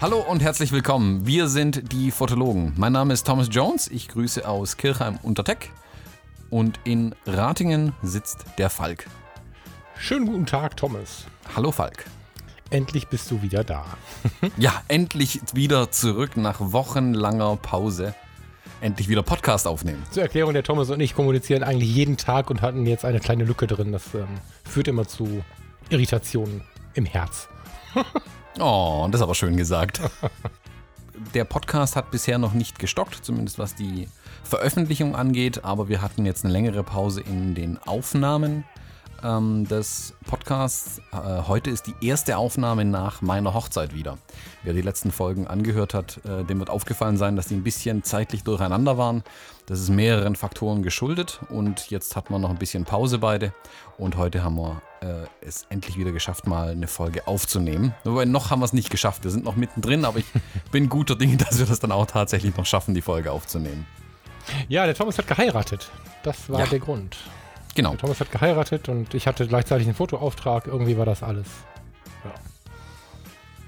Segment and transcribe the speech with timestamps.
[0.00, 1.26] Hallo und herzlich willkommen.
[1.26, 2.74] Wir sind die Fotologen.
[2.76, 3.88] Mein Name ist Thomas Jones.
[3.88, 5.70] Ich grüße aus Kirchheim unter Teck.
[6.50, 9.06] Und in Ratingen sitzt der Falk.
[9.96, 11.24] Schönen guten Tag, Thomas.
[11.56, 12.04] Hallo Falk.
[12.74, 13.84] Endlich bist du wieder da.
[14.56, 18.16] ja, endlich wieder zurück nach wochenlanger Pause.
[18.80, 20.02] Endlich wieder Podcast aufnehmen.
[20.10, 23.44] Zur Erklärung, der Thomas und ich kommunizieren eigentlich jeden Tag und hatten jetzt eine kleine
[23.44, 23.92] Lücke drin.
[23.92, 24.26] Das ähm,
[24.64, 25.44] führt immer zu
[25.88, 26.62] Irritationen
[26.94, 27.48] im Herz.
[28.60, 30.00] Oh, das ist aber schön gesagt.
[31.34, 34.08] Der Podcast hat bisher noch nicht gestockt, zumindest was die
[34.44, 38.64] Veröffentlichung angeht, aber wir hatten jetzt eine längere Pause in den Aufnahmen
[39.24, 41.00] ähm, des Podcasts.
[41.12, 44.18] Äh, heute ist die erste Aufnahme nach meiner Hochzeit wieder.
[44.62, 48.04] Wer die letzten Folgen angehört hat, äh, dem wird aufgefallen sein, dass die ein bisschen
[48.04, 49.24] zeitlich durcheinander waren.
[49.66, 53.54] Das ist mehreren Faktoren geschuldet und jetzt hat man noch ein bisschen Pause beide
[53.96, 57.94] und heute haben wir äh, es endlich wieder geschafft, mal eine Folge aufzunehmen.
[58.04, 59.24] Wobei noch haben wir es nicht geschafft.
[59.24, 60.26] Wir sind noch mittendrin, aber ich
[60.70, 63.86] bin guter Dinge, dass wir das dann auch tatsächlich noch schaffen, die Folge aufzunehmen.
[64.68, 65.90] Ja, der Thomas hat geheiratet.
[66.22, 66.66] Das war ja.
[66.66, 67.16] der Grund.
[67.74, 67.90] Genau.
[67.90, 70.66] Der Thomas hat geheiratet und ich hatte gleichzeitig einen Fotoauftrag.
[70.66, 71.46] Irgendwie war das alles.
[72.24, 72.30] Ja.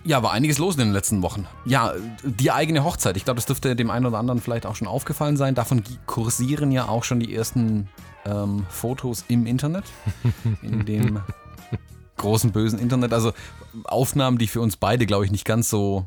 [0.04, 1.46] Ja, war einiges los in den letzten Wochen.
[1.64, 3.16] Ja, die eigene Hochzeit.
[3.16, 5.56] Ich glaube, das dürfte dem einen oder anderen vielleicht auch schon aufgefallen sein.
[5.56, 7.88] Davon kursieren ja auch schon die ersten
[8.24, 9.84] ähm, Fotos im Internet.
[10.62, 11.20] In dem
[12.18, 13.12] großen bösen Internet.
[13.12, 13.32] Also
[13.84, 16.06] Aufnahmen, die für uns beide, glaube ich, nicht ganz so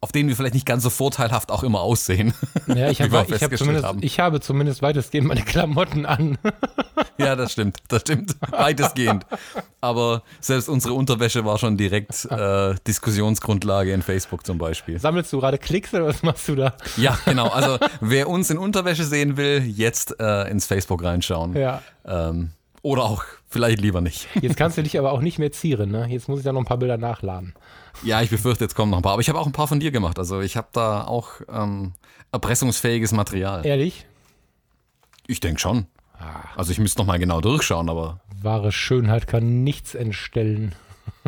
[0.00, 2.34] auf denen wir vielleicht nicht ganz so vorteilhaft auch immer aussehen.
[2.66, 6.38] Ja, ich, hab, ich, hab zumindest, ich habe zumindest weitestgehend meine Klamotten an.
[7.18, 9.26] Ja, das stimmt, das stimmt, weitestgehend.
[9.80, 14.98] Aber selbst unsere Unterwäsche war schon direkt äh, Diskussionsgrundlage in Facebook zum Beispiel.
[14.98, 16.74] Sammelst du gerade Klicks oder was machst du da?
[16.96, 17.48] Ja, genau.
[17.48, 21.56] Also wer uns in Unterwäsche sehen will, jetzt äh, ins Facebook reinschauen.
[21.56, 21.82] Ja.
[22.04, 22.50] Ähm,
[22.82, 24.28] oder auch vielleicht lieber nicht.
[24.40, 26.06] Jetzt kannst du dich aber auch nicht mehr zieren, ne?
[26.08, 27.54] Jetzt muss ich da noch ein paar Bilder nachladen.
[28.02, 29.14] Ja, ich befürchte, jetzt kommen noch ein paar.
[29.14, 30.18] Aber ich habe auch ein paar von dir gemacht.
[30.18, 31.94] Also ich habe da auch ähm,
[32.30, 33.66] erpressungsfähiges Material.
[33.66, 34.06] Ehrlich?
[35.26, 35.86] Ich denke schon.
[36.56, 38.20] Also ich müsste noch mal genau durchschauen, aber.
[38.42, 40.74] Wahre Schönheit kann nichts entstellen.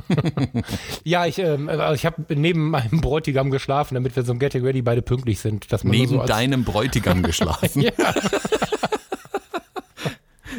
[1.05, 4.65] ja, ich, ähm, also ich habe neben meinem Bräutigam geschlafen, damit wir so ein Getting
[4.65, 5.73] Ready beide pünktlich sind.
[5.73, 7.83] Dass man neben so deinem Bräutigam geschlafen?
[7.83, 7.93] ja.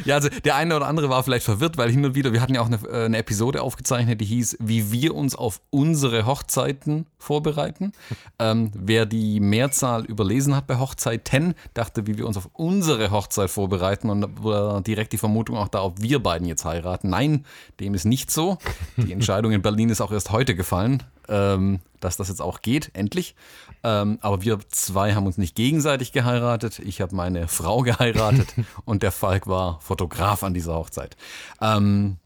[0.09, 2.55] Ja, also der eine oder andere war vielleicht verwirrt, weil hin und wieder, wir hatten
[2.55, 7.05] ja auch eine, äh, eine Episode aufgezeichnet, die hieß, wie wir uns auf unsere Hochzeiten
[7.19, 7.91] vorbereiten.
[8.41, 13.49] Ähm, wer die Mehrzahl überlesen hat bei Hochzeiten, dachte, wie wir uns auf unsere Hochzeit
[13.49, 17.09] vorbereiten und war direkt die Vermutung auch da, ob wir beiden jetzt heiraten.
[17.09, 17.45] Nein,
[17.81, 18.57] dem ist nicht so.
[18.95, 22.91] Die Entscheidung in Berlin ist auch erst heute gefallen ähm, dass das jetzt auch geht,
[22.93, 23.35] endlich.
[23.83, 26.79] Ähm, aber wir zwei haben uns nicht gegenseitig geheiratet.
[26.79, 28.53] Ich habe meine Frau geheiratet
[28.85, 31.15] und der Falk war Fotograf an dieser Hochzeit.
[31.61, 32.17] Ähm,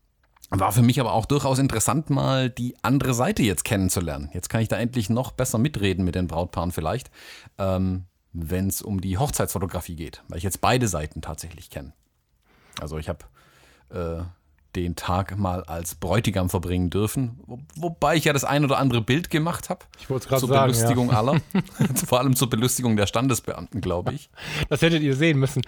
[0.49, 4.29] war für mich aber auch durchaus interessant, mal die andere Seite jetzt kennenzulernen.
[4.33, 7.09] Jetzt kann ich da endlich noch besser mitreden mit den Brautpaaren vielleicht,
[7.57, 11.93] ähm, wenn es um die Hochzeitsfotografie geht, weil ich jetzt beide Seiten tatsächlich kenne.
[12.79, 13.25] Also ich habe
[13.89, 14.23] äh,
[14.75, 17.39] den Tag mal als Bräutigam verbringen dürfen.
[17.75, 19.85] wobei ich ja das ein oder andere Bild gemacht habe.
[19.99, 20.73] Ich wollte es gerade sagen.
[20.73, 21.17] Zur Belustigung ja.
[21.19, 21.41] aller.
[22.07, 24.29] Vor allem zur Belustigung der Standesbeamten, glaube ich.
[24.69, 25.61] Das hättet ihr sehen müssen.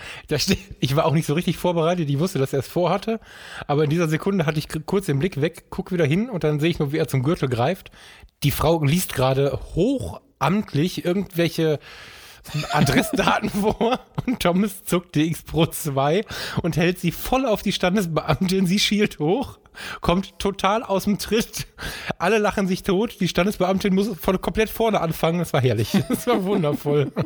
[0.79, 2.09] ich war auch nicht so richtig vorbereitet.
[2.09, 3.19] Ich wusste, dass er es vorhatte.
[3.67, 6.59] Aber in dieser Sekunde hatte ich kurz den Blick weg, guck wieder hin und dann
[6.59, 7.91] sehe ich nur, wie er zum Gürtel greift.
[8.43, 11.79] Die Frau liest gerade hochamtlich irgendwelche
[12.71, 16.25] Adressdaten vor und Thomas zuckt die X Pro 2
[16.61, 18.65] und hält sie voll auf die Standesbeamtin.
[18.65, 19.59] Sie schielt hoch,
[20.01, 21.67] kommt total aus dem Tritt.
[22.17, 23.19] Alle lachen sich tot.
[23.19, 25.39] Die Standesbeamtin muss von komplett vorne anfangen.
[25.39, 25.91] Das war herrlich.
[26.09, 27.11] Das war wundervoll.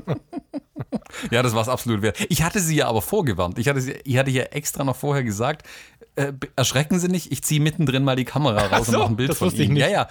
[1.32, 2.18] Ja, das war es absolut wert.
[2.30, 3.60] Ich hatte sie ja aber vorgewarnt.
[3.60, 5.68] Ich hatte, sie, ich hatte ja extra noch vorher gesagt,
[6.16, 9.16] äh, erschrecken Sie nicht, ich ziehe mittendrin mal die Kamera raus so, und mache ein
[9.16, 9.76] Bild von Ihnen.
[9.76, 10.08] Ja, ja.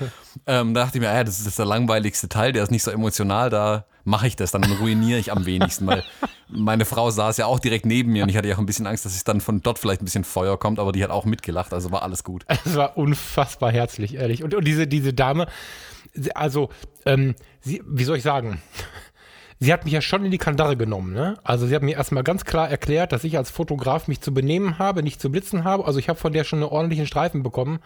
[0.47, 2.91] Ähm, da dachte ich mir, ja, das ist der langweiligste Teil, der ist nicht so
[2.91, 6.03] emotional, da mache ich das, dann ruiniere ich am wenigsten, weil
[6.49, 8.87] meine Frau saß ja auch direkt neben mir und ich hatte ja auch ein bisschen
[8.87, 11.25] Angst, dass es dann von dort vielleicht ein bisschen Feuer kommt, aber die hat auch
[11.25, 12.45] mitgelacht, also war alles gut.
[12.65, 14.43] Es war unfassbar herzlich, ehrlich.
[14.43, 15.47] Und, und diese, diese Dame,
[16.35, 16.71] also,
[17.07, 18.63] ähm, sie, wie soll ich sagen?
[19.61, 21.13] Sie hat mich ja schon in die Kandare genommen.
[21.13, 21.37] Ne?
[21.43, 24.79] Also sie hat mir erstmal ganz klar erklärt, dass ich als Fotograf mich zu benehmen
[24.79, 25.85] habe, nicht zu blitzen habe.
[25.85, 27.81] Also ich habe von der schon einen ordentlichen Streifen bekommen.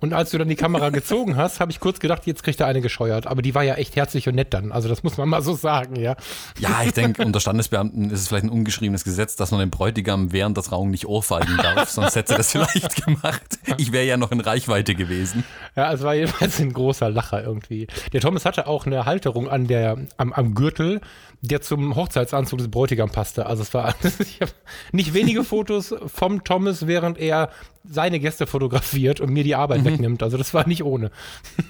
[0.00, 2.66] Und als du dann die Kamera gezogen hast, habe ich kurz gedacht, jetzt kriegt er
[2.66, 3.26] eine gescheuert.
[3.26, 4.72] Aber die war ja echt herzlich und nett dann.
[4.72, 6.16] Also das muss man mal so sagen, ja.
[6.58, 10.32] Ja, ich denke, unter Standesbeamten ist es vielleicht ein ungeschriebenes Gesetz, dass man den Bräutigam
[10.32, 11.88] während der Trauung nicht ohrfeigen darf.
[11.88, 13.58] sonst hätte er das vielleicht gemacht.
[13.78, 15.44] Ich wäre ja noch in Reichweite gewesen.
[15.74, 17.86] Ja, es war jedenfalls ein großer Lacher irgendwie.
[18.12, 21.00] Der Thomas hatte auch eine Halterung an der, am, am Gürtel,
[21.40, 23.46] der zum Hochzeitsanzug des Bräutigams passte.
[23.46, 24.52] Also es war ich hab
[24.92, 27.50] nicht wenige Fotos vom Thomas, während er
[27.84, 29.86] seine Gäste fotografiert und mir die Arbeit mhm.
[29.86, 30.22] wegnimmt.
[30.22, 31.10] Also das war nicht ohne.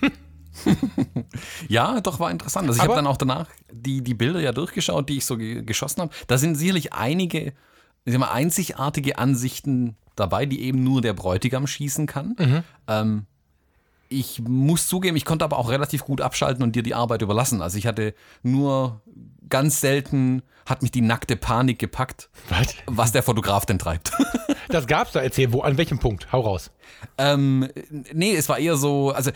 [1.68, 2.68] ja, doch war interessant.
[2.68, 6.02] Also ich habe dann auch danach die, die Bilder ja durchgeschaut, die ich so geschossen
[6.02, 6.12] habe.
[6.28, 7.52] Da sind sicherlich einige
[8.04, 12.36] ich mal, einzigartige Ansichten dabei, die eben nur der Bräutigam schießen kann.
[12.38, 12.62] Mhm.
[12.86, 13.26] Ähm,
[14.08, 17.62] ich muss zugeben, ich konnte aber auch relativ gut abschalten und dir die Arbeit überlassen.
[17.62, 19.00] Also ich hatte nur
[19.54, 24.10] ganz selten hat mich die nackte Panik gepackt, was, was der Fotograf denn treibt.
[24.68, 26.32] Das gab's da, erzähl, wo, an welchem Punkt?
[26.32, 26.70] Hau raus.
[27.18, 29.30] Ähm, nee, es war eher so, also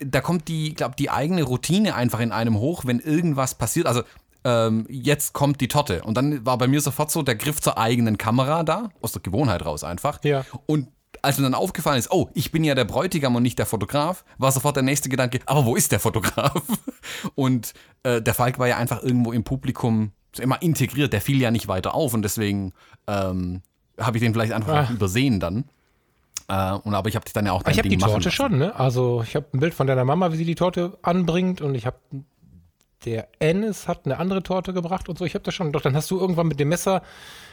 [0.00, 3.86] da kommt die, glaube die eigene Routine einfach in einem hoch, wenn irgendwas passiert.
[3.86, 4.02] Also
[4.44, 6.02] ähm, jetzt kommt die Torte.
[6.02, 9.20] Und dann war bei mir sofort so der Griff zur eigenen Kamera da, aus der
[9.20, 10.24] Gewohnheit raus einfach.
[10.24, 10.44] Ja.
[10.66, 10.88] Und
[11.22, 14.24] als mir dann aufgefallen ist, oh, ich bin ja der Bräutigam und nicht der Fotograf,
[14.38, 16.62] war sofort der nächste Gedanke, aber wo ist der Fotograf?
[17.34, 21.50] Und äh, der Falk war ja einfach irgendwo im Publikum immer integriert, der fiel ja
[21.50, 22.72] nicht weiter auf und deswegen
[23.06, 23.62] ähm,
[23.98, 24.92] habe ich den vielleicht einfach ah.
[24.92, 25.64] übersehen dann.
[26.48, 28.58] Äh, und aber ich habe dich dann ja auch dein Ich habe die Torte schon,
[28.58, 28.78] ne?
[28.78, 31.86] Also ich habe ein Bild von deiner Mama, wie sie die Torte anbringt und ich
[31.86, 31.96] habe
[33.04, 35.24] der Ennis hat eine andere Torte gebracht und so.
[35.24, 35.72] Ich habe das schon.
[35.72, 37.02] Doch, dann hast du irgendwann mit dem Messer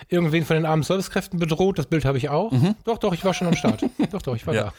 [0.09, 1.77] irgendwen von den armen Servicekräften bedroht.
[1.77, 2.51] Das Bild habe ich auch.
[2.51, 2.75] Mhm.
[2.83, 3.83] Doch, doch, ich war schon am Start.
[4.12, 4.63] doch, doch, ich war ja.
[4.65, 4.74] da.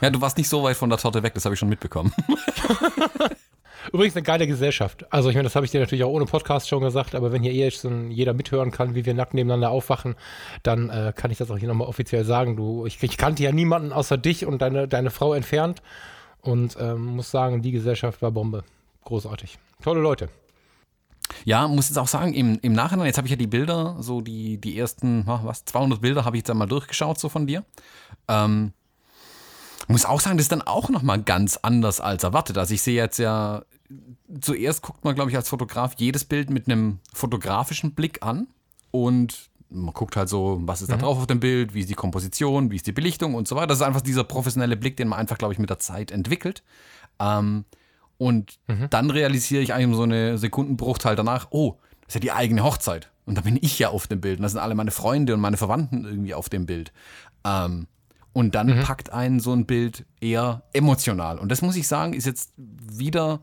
[0.00, 2.12] Ja, du warst nicht so weit von der Torte weg, das habe ich schon mitbekommen.
[3.92, 5.06] Übrigens eine geile Gesellschaft.
[5.12, 7.42] Also ich meine, das habe ich dir natürlich auch ohne Podcast schon gesagt, aber wenn
[7.42, 10.16] hier eh so jeder mithören kann, wie wir nackt nebeneinander aufwachen,
[10.64, 12.56] dann äh, kann ich das auch hier nochmal offiziell sagen.
[12.56, 15.82] Du, ich, ich, kannte ja niemanden außer dich und deine, deine Frau entfernt
[16.40, 18.64] und ähm, muss sagen, die Gesellschaft war Bombe.
[19.06, 19.58] Großartig.
[19.82, 20.28] Tolle Leute.
[21.44, 24.20] Ja, muss jetzt auch sagen, im, im Nachhinein, jetzt habe ich ja die Bilder, so
[24.20, 27.64] die, die ersten, was, 200 Bilder habe ich jetzt einmal durchgeschaut, so von dir.
[28.26, 28.72] Ähm,
[29.86, 32.58] muss auch sagen, das ist dann auch nochmal ganz anders als erwartet.
[32.58, 33.62] Also ich sehe jetzt ja,
[34.40, 38.48] zuerst guckt man, glaube ich, als Fotograf jedes Bild mit einem fotografischen Blick an
[38.90, 41.02] und man guckt halt so, was ist da mhm.
[41.02, 43.68] drauf auf dem Bild, wie ist die Komposition, wie ist die Belichtung und so weiter.
[43.68, 46.64] Das ist einfach dieser professionelle Blick, den man einfach, glaube ich, mit der Zeit entwickelt.
[47.20, 47.64] Ähm,
[48.18, 48.88] und mhm.
[48.90, 53.10] dann realisiere ich eigentlich so eine Sekundenbruchteil danach, oh, das ist ja die eigene Hochzeit.
[53.24, 54.38] Und da bin ich ja auf dem Bild.
[54.38, 56.92] Und da sind alle meine Freunde und meine Verwandten irgendwie auf dem Bild.
[57.44, 57.88] Ähm,
[58.32, 58.82] und dann mhm.
[58.82, 61.38] packt einen so ein Bild eher emotional.
[61.38, 63.40] Und das muss ich sagen, ist jetzt wieder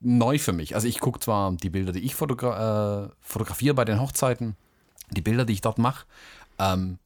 [0.00, 0.74] neu für mich.
[0.74, 4.54] Also ich gucke zwar die Bilder, die ich fotogra äh, fotografiere bei den Hochzeiten,
[5.10, 6.06] die Bilder, die ich dort mache,
[6.58, 6.98] ähm,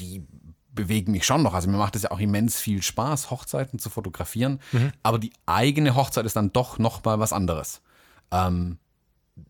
[0.00, 0.26] die
[0.72, 1.54] bewegen mich schon noch.
[1.54, 4.60] Also mir macht es ja auch immens viel Spaß, Hochzeiten zu fotografieren.
[4.72, 4.92] Mhm.
[5.02, 7.82] Aber die eigene Hochzeit ist dann doch noch mal was anderes.
[8.30, 8.78] Ähm,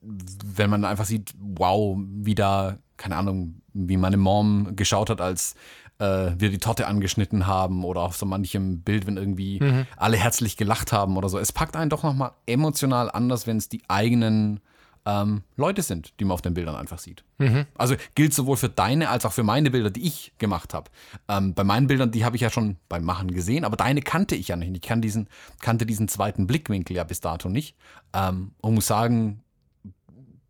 [0.00, 5.54] wenn man einfach sieht, wow, wie da, keine Ahnung, wie meine Mom geschaut hat, als
[5.98, 9.86] äh, wir die Torte angeschnitten haben oder auf so manchem Bild, wenn irgendwie mhm.
[9.96, 11.38] alle herzlich gelacht haben oder so.
[11.38, 14.60] Es packt einen doch noch mal emotional anders, wenn es die eigenen
[15.04, 17.24] ähm, Leute sind, die man auf den Bildern einfach sieht.
[17.38, 17.66] Mhm.
[17.74, 20.90] Also gilt sowohl für deine als auch für meine Bilder, die ich gemacht habe.
[21.28, 24.36] Ähm, bei meinen Bildern, die habe ich ja schon beim Machen gesehen, aber deine kannte
[24.36, 24.74] ich ja nicht.
[24.74, 25.28] Ich kann diesen,
[25.60, 27.76] kannte diesen zweiten Blickwinkel ja bis dato nicht.
[28.12, 29.42] Ähm, und muss sagen,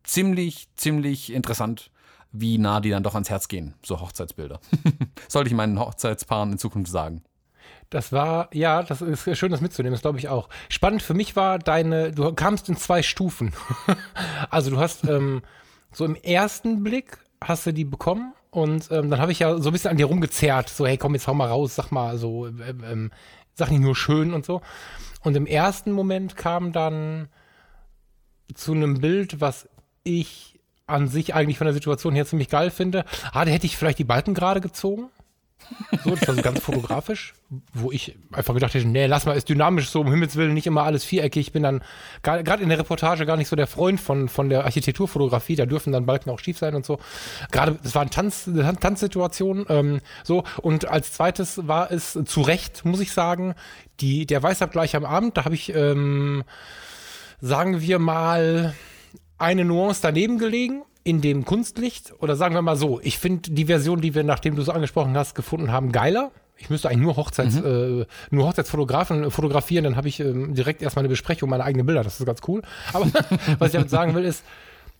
[0.04, 1.90] ziemlich, ziemlich interessant,
[2.32, 4.60] wie nah die dann doch ans Herz gehen, so Hochzeitsbilder.
[5.28, 7.22] Sollte ich meinen Hochzeitspaaren in Zukunft sagen.
[7.92, 10.48] Das war, ja, das ist schön, das mitzunehmen, das glaube ich auch.
[10.70, 13.52] Spannend für mich war deine, du kamst in zwei Stufen.
[14.50, 15.43] also du hast ähm,
[15.93, 19.69] so im ersten Blick hast du die bekommen und ähm, dann habe ich ja so
[19.69, 22.46] ein bisschen an dir rumgezerrt, so hey komm jetzt hau mal raus, sag mal so,
[22.46, 23.10] ähm, ähm,
[23.52, 24.62] sag nicht nur schön und so.
[25.20, 27.28] Und im ersten Moment kam dann
[28.55, 29.69] zu einem Bild, was
[30.02, 33.05] ich an sich eigentlich von der Situation her ziemlich geil finde.
[33.32, 35.10] Ah, da hätte ich vielleicht die Balken gerade gezogen.
[36.04, 37.34] So, das war so ganz fotografisch,
[37.74, 40.66] wo ich einfach gedacht hätte, nee, lass mal, ist dynamisch so, um Himmels Willen, nicht
[40.66, 41.48] immer alles viereckig.
[41.48, 41.82] Ich bin dann
[42.22, 45.92] gerade in der Reportage gar nicht so der Freund von, von der Architekturfotografie, da dürfen
[45.92, 46.98] dann Balken auch schief sein und so.
[47.50, 50.44] Gerade, das war eine, Tanz, eine Tanzsituation, ähm, so.
[50.62, 53.54] Und als zweites war es zu Recht, muss ich sagen,
[54.00, 56.44] die, der Weißabgleich am Abend, da habe ich, ähm,
[57.40, 58.74] sagen wir mal,
[59.38, 63.64] eine Nuance daneben gelegen in dem Kunstlicht oder sagen wir mal so, ich finde die
[63.64, 66.30] Version, die wir, nachdem du es angesprochen hast, gefunden haben, geiler.
[66.56, 68.02] Ich müsste eigentlich nur, Hochzeits, mhm.
[68.02, 72.04] äh, nur Hochzeitsfotografen fotografieren, dann habe ich ähm, direkt erstmal eine Besprechung meiner eigenen Bilder.
[72.04, 72.62] Das ist ganz cool.
[72.92, 73.06] Aber
[73.58, 74.44] was ich damit sagen will, ist,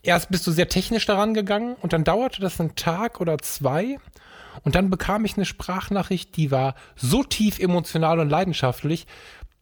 [0.03, 3.99] erst bist du sehr technisch daran gegangen und dann dauerte das einen Tag oder zwei.
[4.65, 9.07] Und dann bekam ich eine Sprachnachricht, die war so tief emotional und leidenschaftlich,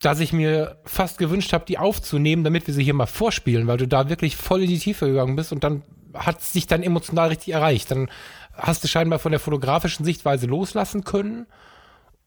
[0.00, 3.76] dass ich mir fast gewünscht habe, die aufzunehmen, damit wir sie hier mal vorspielen, weil
[3.76, 5.82] du da wirklich voll in die Tiefe gegangen bist und dann
[6.14, 7.90] hat sich dann emotional richtig erreicht.
[7.90, 8.08] Dann
[8.54, 11.46] hast du scheinbar von der fotografischen Sichtweise loslassen können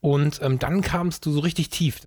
[0.02, 2.02] und ähm, dann kamst du so richtig tief.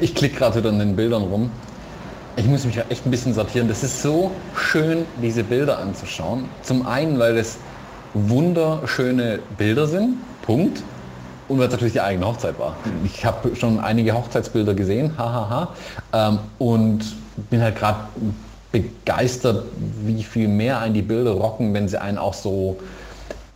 [0.00, 1.50] Ich klicke gerade wieder in den Bildern rum.
[2.36, 3.68] Ich muss mich ja echt ein bisschen sortieren.
[3.68, 6.48] Das ist so schön, diese Bilder anzuschauen.
[6.62, 7.58] Zum einen, weil es
[8.12, 10.82] wunderschöne Bilder sind, Punkt.
[11.48, 12.74] Und weil es natürlich die eigene Hochzeit war.
[13.04, 15.68] Ich habe schon einige Hochzeitsbilder gesehen, hahaha.
[16.12, 17.04] Ähm, und
[17.50, 17.98] bin halt gerade
[18.72, 19.66] begeistert,
[20.04, 22.76] wie viel mehr ein die Bilder rocken, wenn sie einen auch so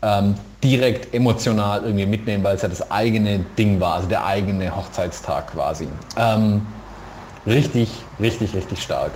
[0.03, 4.75] ähm, direkt emotional irgendwie mitnehmen, weil es ja das eigene Ding war, also der eigene
[4.75, 5.89] Hochzeitstag quasi.
[6.17, 6.63] Ähm,
[7.47, 7.91] richtig,
[8.21, 9.11] richtig, richtig stark.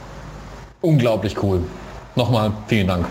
[0.81, 1.63] Unglaublich cool.
[2.17, 3.07] Nochmal vielen Dank.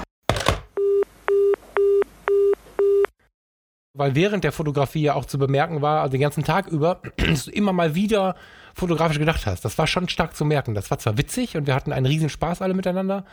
[3.94, 7.46] Weil während der Fotografie ja auch zu bemerken war, also den ganzen Tag über, dass
[7.46, 8.36] du immer mal wieder
[8.74, 9.66] fotografisch gedacht hast.
[9.66, 10.74] Das war schon stark zu merken.
[10.74, 13.26] Das war zwar witzig und wir hatten einen riesen Spaß alle miteinander,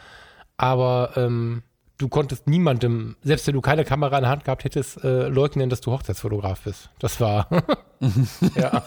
[0.56, 1.62] aber ähm,
[1.96, 5.70] du konntest niemandem, selbst wenn du keine Kamera in der Hand gehabt hättest, äh, leugnen,
[5.70, 6.90] dass du Hochzeitsfotograf bist.
[6.98, 7.48] Das war.
[8.54, 8.84] ja.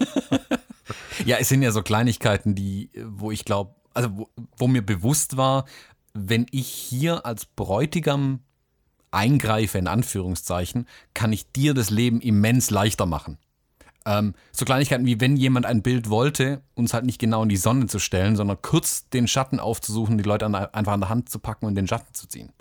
[1.25, 5.37] ja, es sind ja so Kleinigkeiten, die, wo ich glaube, also wo, wo mir bewusst
[5.37, 5.65] war,
[6.13, 8.41] wenn ich hier als Bräutigam
[9.11, 13.37] eingreife, in Anführungszeichen, kann ich dir das Leben immens leichter machen.
[14.05, 17.57] Ähm, so Kleinigkeiten wie wenn jemand ein Bild wollte, uns halt nicht genau in die
[17.57, 21.29] Sonne zu stellen, sondern kurz den Schatten aufzusuchen, die Leute an, einfach an der Hand
[21.29, 22.51] zu packen und den Schatten zu ziehen.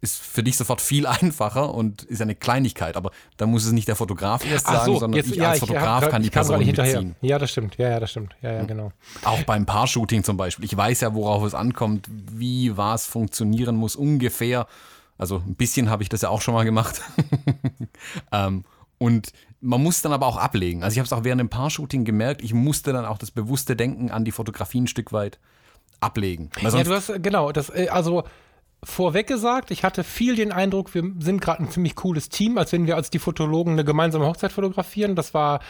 [0.00, 3.86] Ist für dich sofort viel einfacher und ist eine Kleinigkeit, aber da muss es nicht
[3.86, 6.22] der Fotograf erst Ach sagen, so, sondern jetzt, ich ja, als ich Fotograf hab, kann
[6.22, 7.04] die ich Person nicht hinterher.
[7.20, 7.76] Ja, das stimmt.
[7.78, 8.34] Ja, ja, das stimmt.
[8.42, 8.90] Ja, ja, genau.
[9.22, 10.64] Auch beim Paar-Shooting zum Beispiel.
[10.64, 14.66] Ich weiß ja, worauf es ankommt, wie was funktionieren muss, ungefähr.
[15.18, 17.02] Also ein bisschen habe ich das ja auch schon mal gemacht.
[18.32, 18.64] ähm,
[18.98, 20.82] und man muss dann aber auch ablegen.
[20.82, 23.76] Also ich habe es auch während dem Paar-Shooting gemerkt, ich musste dann auch das bewusste
[23.76, 25.38] Denken an die Fotografie ein Stück weit
[26.00, 26.50] ablegen.
[26.78, 28.24] ja, du hast, genau, das, äh, also
[28.84, 32.72] vorweg gesagt, ich hatte viel den Eindruck, wir sind gerade ein ziemlich cooles Team, als
[32.72, 35.16] wenn wir als die Fotologen eine gemeinsame Hochzeit fotografieren.
[35.16, 35.60] Das war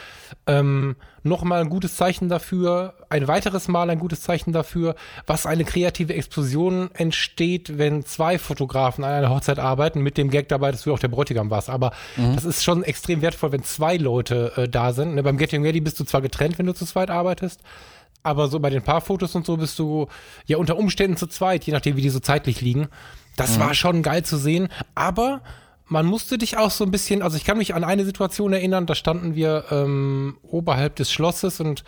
[0.45, 5.65] ähm, nochmal ein gutes Zeichen dafür, ein weiteres Mal ein gutes Zeichen dafür, was eine
[5.65, 10.83] kreative Explosion entsteht, wenn zwei Fotografen an einer Hochzeit arbeiten, mit dem Gag dabei, dass
[10.83, 11.69] du auch der Bräutigam warst.
[11.69, 12.35] Aber mhm.
[12.35, 15.15] das ist schon extrem wertvoll, wenn zwei Leute äh, da sind.
[15.15, 17.61] Ne, beim Getting Ready bist du zwar getrennt, wenn du zu zweit arbeitest,
[18.23, 20.07] aber so bei den Paarfotos und so bist du
[20.45, 22.87] ja unter Umständen zu zweit, je nachdem, wie die so zeitlich liegen.
[23.37, 23.61] Das mhm.
[23.61, 25.41] war schon geil zu sehen, aber
[25.85, 28.85] man musste dich auch so ein bisschen, also ich kann mich an eine Situation erinnern,
[28.85, 31.83] da standen wir ähm, oberhalb des Schlosses und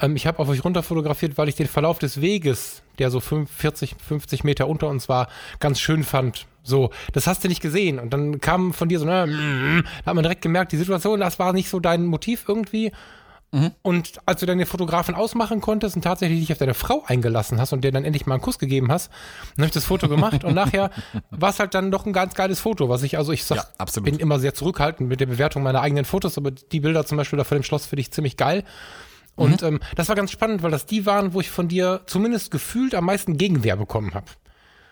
[0.00, 3.20] ähm, ich habe auf euch runter fotografiert, weil ich den Verlauf des Weges, der so
[3.20, 5.28] 40, 50 Meter unter uns war,
[5.60, 6.46] ganz schön fand.
[6.62, 7.98] So, das hast du nicht gesehen.
[7.98, 11.38] Und dann kam von dir so, ne, da hat man direkt gemerkt, die Situation, das
[11.38, 12.92] war nicht so dein Motiv irgendwie.
[13.52, 13.72] Mhm.
[13.82, 17.74] Und als du deine Fotografen ausmachen konntest und tatsächlich dich auf deine Frau eingelassen hast
[17.74, 19.10] und dir dann endlich mal einen Kuss gegeben hast,
[19.56, 20.90] dann habe ich das Foto gemacht und nachher
[21.30, 24.00] war es halt dann doch ein ganz geiles Foto, was ich, also ich sag, ja,
[24.00, 27.36] bin immer sehr zurückhaltend mit der Bewertung meiner eigenen Fotos, aber die Bilder zum Beispiel
[27.36, 28.64] da vor dem Schloss finde ich ziemlich geil.
[29.34, 29.68] Und mhm.
[29.68, 32.94] ähm, das war ganz spannend, weil das die waren, wo ich von dir zumindest gefühlt
[32.94, 34.26] am meisten Gegenwehr bekommen habe.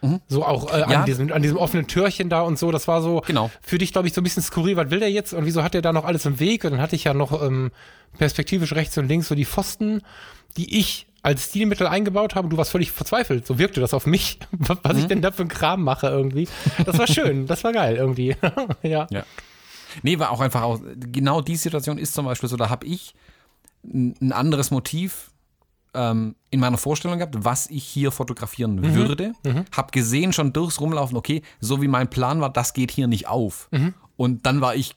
[0.02, 0.21] Mhm.
[0.28, 0.87] So auch äh, ja.
[0.87, 2.71] an, diesem, an diesem offenen Türchen da und so.
[2.71, 3.50] Das war so genau.
[3.61, 4.76] für dich, glaube ich, so ein bisschen skurril.
[4.76, 5.33] Was will der jetzt?
[5.33, 6.64] Und wieso hat der da noch alles im Weg?
[6.64, 7.71] Und dann hatte ich ja noch ähm,
[8.19, 10.02] perspektivisch rechts und links so die Pfosten,
[10.57, 12.49] die ich als Stilmittel eingebaut habe.
[12.49, 13.47] Du warst völlig verzweifelt.
[13.47, 14.99] So wirkte das auf mich, was mhm.
[15.00, 16.49] ich denn da für einen Kram mache irgendwie.
[16.85, 17.47] Das war schön.
[17.47, 18.37] das war geil irgendwie.
[18.83, 19.07] ja.
[19.11, 19.25] ja.
[20.02, 23.14] Nee, war auch einfach auch, genau die Situation ist zum Beispiel so, da habe ich
[23.85, 25.30] ein anderes Motiv
[25.94, 28.94] ähm, in meiner Vorstellung gehabt, was ich hier fotografieren mhm.
[28.94, 29.32] würde.
[29.44, 29.64] Mhm.
[29.75, 33.28] Hab gesehen schon durchs Rumlaufen, okay, so wie mein Plan war, das geht hier nicht
[33.28, 33.68] auf.
[33.70, 33.94] Mhm.
[34.16, 34.97] Und dann war ich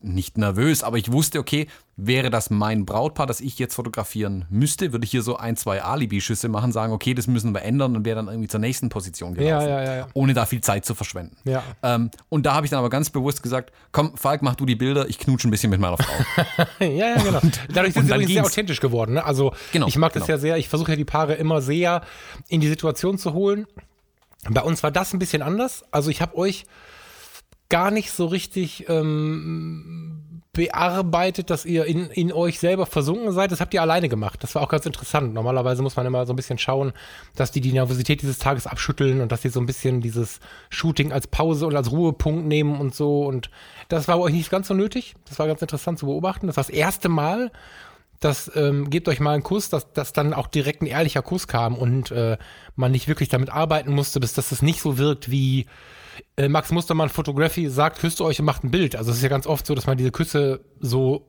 [0.00, 4.92] nicht nervös, aber ich wusste, okay, wäre das mein Brautpaar, das ich jetzt fotografieren müsste,
[4.92, 8.04] würde ich hier so ein, zwei Alibi-Schüsse machen, sagen, okay, das müssen wir ändern und
[8.04, 10.94] wäre dann irgendwie zur nächsten Position gelaufen, ja, ja, ja, ohne da viel Zeit zu
[10.94, 11.36] verschwenden.
[11.82, 14.76] Ähm, und da habe ich dann aber ganz bewusst gesagt, komm, Falk, mach du die
[14.76, 16.64] Bilder, ich knutsche ein bisschen mit meiner Frau.
[16.80, 17.40] ja, ja, genau.
[17.72, 19.14] Dadurch sind sie übrigens sehr authentisch geworden.
[19.14, 19.24] Ne?
[19.24, 20.24] Also genau, ich mag genau.
[20.24, 22.02] das ja sehr, ich versuche ja die Paare immer sehr
[22.48, 23.66] in die Situation zu holen.
[24.50, 25.84] Bei uns war das ein bisschen anders.
[25.90, 26.66] Also ich habe euch
[27.68, 30.25] gar nicht so richtig ähm,
[30.56, 33.52] bearbeitet, dass ihr in, in euch selber versunken seid.
[33.52, 34.42] Das habt ihr alleine gemacht.
[34.42, 35.34] Das war auch ganz interessant.
[35.34, 36.92] Normalerweise muss man immer so ein bisschen schauen,
[37.36, 41.12] dass die die Nervosität dieses Tages abschütteln und dass sie so ein bisschen dieses Shooting
[41.12, 43.26] als Pause und als Ruhepunkt nehmen und so.
[43.26, 43.50] Und
[43.88, 45.14] das war bei euch nicht ganz so nötig.
[45.28, 46.46] Das war ganz interessant zu beobachten.
[46.46, 47.52] Das war das erste Mal,
[48.20, 51.46] das ähm, gebt euch mal einen Kuss, dass, dass dann auch direkt ein ehrlicher Kuss
[51.48, 52.38] kam und äh,
[52.74, 55.66] man nicht wirklich damit arbeiten musste, bis dass es nicht so wirkt wie
[56.36, 58.96] äh, Max Mustermann Photography sagt, küsst euch und macht ein Bild.
[58.96, 61.26] Also es ist ja ganz oft so, dass man diese Küsse so,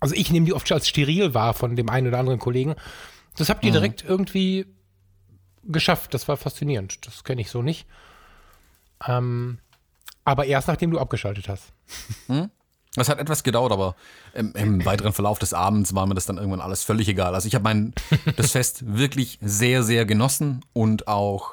[0.00, 2.74] also ich nehme die oft als steril wahr von dem einen oder anderen Kollegen.
[3.36, 3.74] Das habt ihr Mhm.
[3.74, 4.66] direkt irgendwie
[5.64, 6.14] geschafft.
[6.14, 7.06] Das war faszinierend.
[7.06, 7.86] Das kenne ich so nicht.
[9.06, 9.58] Ähm,
[10.24, 11.72] aber erst nachdem du abgeschaltet hast.
[12.94, 13.94] Das hat etwas gedauert, aber
[14.34, 17.34] im, im weiteren Verlauf des Abends war mir das dann irgendwann alles völlig egal.
[17.34, 17.92] Also ich habe mein
[18.36, 21.52] das Fest wirklich sehr, sehr genossen und auch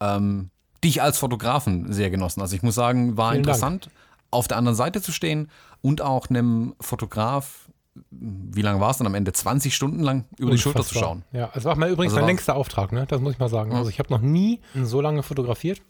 [0.00, 0.50] ähm,
[0.84, 2.40] dich als Fotografen sehr genossen.
[2.40, 3.56] Also ich muss sagen, war Vielen Dank.
[3.56, 3.90] interessant,
[4.30, 5.50] auf der anderen Seite zu stehen
[5.82, 7.68] und auch einem Fotograf,
[8.10, 9.32] wie lange war es dann am Ende?
[9.32, 11.02] 20 Stunden lang über die Schulter zu Unfassbar.
[11.02, 11.24] schauen.
[11.32, 13.06] Ja, es war mal übrigens Also mein längster Auftrag, ne?
[13.08, 13.72] Das muss ich mal sagen.
[13.72, 15.80] Also ich habe noch nie so lange fotografiert.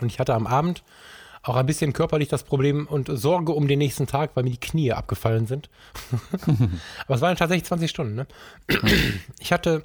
[0.00, 0.82] Und ich hatte am Abend
[1.42, 4.58] auch ein bisschen körperlich das Problem und Sorge um den nächsten Tag, weil mir die
[4.58, 5.70] Knie abgefallen sind.
[7.06, 8.26] Aber es waren tatsächlich 20 Stunden, ne?
[9.38, 9.84] Ich hatte,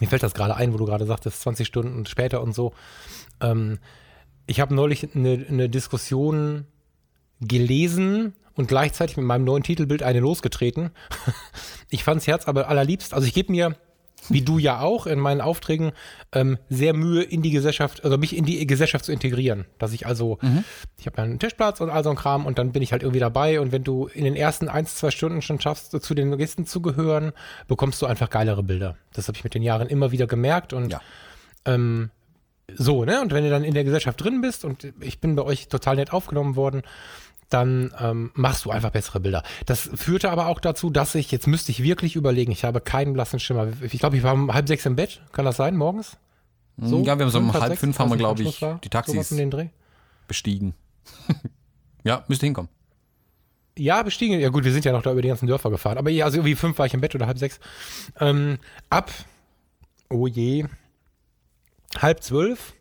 [0.00, 2.72] mir fällt das gerade ein, wo du gerade sagtest, 20 Stunden und später und so.
[3.40, 3.78] Ähm,
[4.46, 6.66] ich habe neulich eine, eine Diskussion
[7.40, 10.90] gelesen und gleichzeitig mit meinem neuen Titelbild eine losgetreten.
[11.88, 13.14] Ich fand's Herz aber allerliebst.
[13.14, 13.76] Also ich gebe mir,
[14.28, 15.92] wie du ja auch, in meinen Aufträgen
[16.32, 19.66] ähm, sehr Mühe in die Gesellschaft, also mich in die Gesellschaft zu integrieren.
[19.78, 20.38] Dass ich also,
[20.98, 23.02] ich habe ja einen Tischplatz und all so ein Kram und dann bin ich halt
[23.02, 26.36] irgendwie dabei und wenn du in den ersten ein, zwei Stunden schon schaffst, zu den
[26.38, 27.32] Gästen zu gehören,
[27.68, 28.96] bekommst du einfach geilere Bilder.
[29.12, 31.00] Das habe ich mit den Jahren immer wieder gemerkt und Ja.
[31.64, 32.10] ähm,
[32.74, 33.20] so, ne?
[33.20, 35.94] Und wenn du dann in der Gesellschaft drin bist und ich bin bei euch total
[35.94, 36.82] nett aufgenommen worden,
[37.48, 39.42] dann ähm, machst du einfach bessere Bilder.
[39.66, 43.12] Das führte aber auch dazu, dass ich, jetzt müsste ich wirklich überlegen, ich habe keinen
[43.12, 43.68] blassen Schimmer.
[43.82, 46.16] Ich glaube, ich war um halb sechs im Bett, kann das sein, morgens?
[46.78, 48.80] ja, wir haben so um halb sechs, fünf haben wir, glaube ich, war.
[48.82, 49.34] die Taxis
[50.28, 50.74] bestiegen.
[52.04, 52.70] ja, müsste hinkommen.
[53.78, 54.40] Ja, bestiegen.
[54.40, 55.98] Ja gut, wir sind ja noch da über die ganzen Dörfer gefahren.
[55.98, 57.60] Aber ja, also irgendwie fünf war ich im Bett oder halb sechs.
[58.18, 59.10] Ähm, ab,
[60.08, 60.66] oh je,
[61.98, 62.74] halb zwölf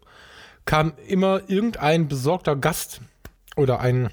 [0.63, 3.01] kam immer irgendein besorgter Gast
[3.55, 4.09] oder ein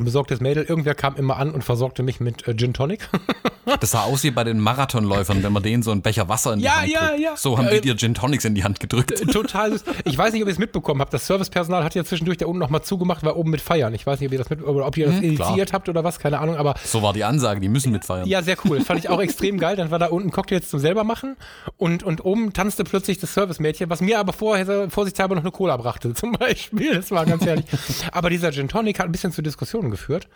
[0.00, 0.64] besorgtes Mädel.
[0.64, 3.08] Irgendwer kam immer an und versorgte mich mit äh, Gin Tonic.
[3.80, 6.58] Das sah aus wie bei den Marathonläufern, wenn man denen so einen Becher Wasser in
[6.60, 7.20] die Ja, Hand ja, drückt.
[7.20, 7.36] ja.
[7.36, 9.22] So haben Äh, die dir Gin Tonics in die Hand gedrückt.
[9.32, 9.84] Total süß.
[10.04, 11.12] Ich weiß nicht, ob ihr es mitbekommen habt.
[11.14, 13.94] Das Servicepersonal hat ja zwischendurch da unten nochmal zugemacht, war oben mit Feiern.
[13.94, 15.24] Ich weiß nicht, ob ihr das mit, oder ob ihr das klar.
[15.24, 18.26] initiiert habt oder was, keine Ahnung, aber So war die Ansage, die müssen mitfeiern.
[18.28, 18.80] Ja, sehr cool.
[18.82, 19.76] Fand ich auch extrem geil.
[19.76, 21.36] Dann war da unten Cocktails zum selber machen
[21.76, 25.76] und, und oben tanzte plötzlich das Servicemädchen, was mir aber vorher vorsichtshalber noch eine Cola
[25.76, 26.94] brachte, zum Beispiel.
[26.94, 27.64] Das war ganz herrlich.
[28.12, 30.28] aber dieser Gin Tonic hat ein bisschen zu Diskussionen geführt.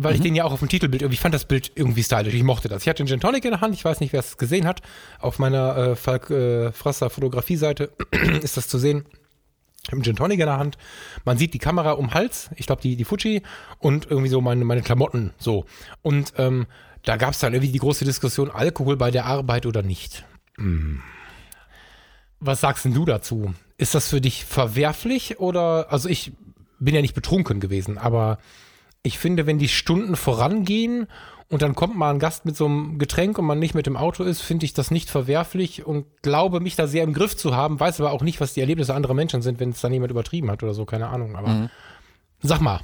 [0.00, 2.32] Weil ich den ja auch auf dem Titelbild irgendwie, ich fand das Bild irgendwie stylisch,
[2.32, 2.82] ich mochte das.
[2.82, 4.80] Ich hatte einen Gin Tonic in der Hand, ich weiß nicht, wer es gesehen hat.
[5.18, 7.90] Auf meiner äh, Falk äh, Frasser Fotografie-Seite
[8.42, 9.06] ist das zu sehen.
[9.82, 10.78] Ich habe einen Gin Tonic in der Hand.
[11.24, 13.42] Man sieht die Kamera um den Hals, ich glaube die, die Fuji
[13.80, 15.64] und irgendwie so meine, meine Klamotten so.
[16.02, 16.68] Und ähm,
[17.02, 20.24] da gab es dann irgendwie die große Diskussion, Alkohol bei der Arbeit oder nicht.
[20.58, 21.02] Hm.
[22.38, 23.52] Was sagst denn du dazu?
[23.78, 26.32] Ist das für dich verwerflich oder, also ich
[26.78, 28.38] bin ja nicht betrunken gewesen, aber
[29.02, 31.06] ich finde, wenn die Stunden vorangehen
[31.48, 33.96] und dann kommt mal ein Gast mit so einem Getränk und man nicht mit dem
[33.96, 37.56] Auto ist, finde ich das nicht verwerflich und glaube mich da sehr im Griff zu
[37.56, 40.10] haben, weiß aber auch nicht, was die Erlebnisse anderer Menschen sind, wenn es dann jemand
[40.10, 41.70] übertrieben hat oder so, keine Ahnung, aber
[42.40, 42.80] sag mal.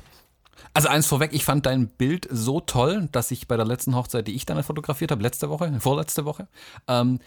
[0.72, 4.26] Also eins vorweg, ich fand dein Bild so toll, dass ich bei der letzten Hochzeit,
[4.26, 6.48] die ich dann fotografiert habe, letzte Woche, vorletzte Woche,
[6.88, 7.20] ähm,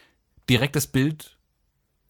[0.49, 1.36] direkt das Bild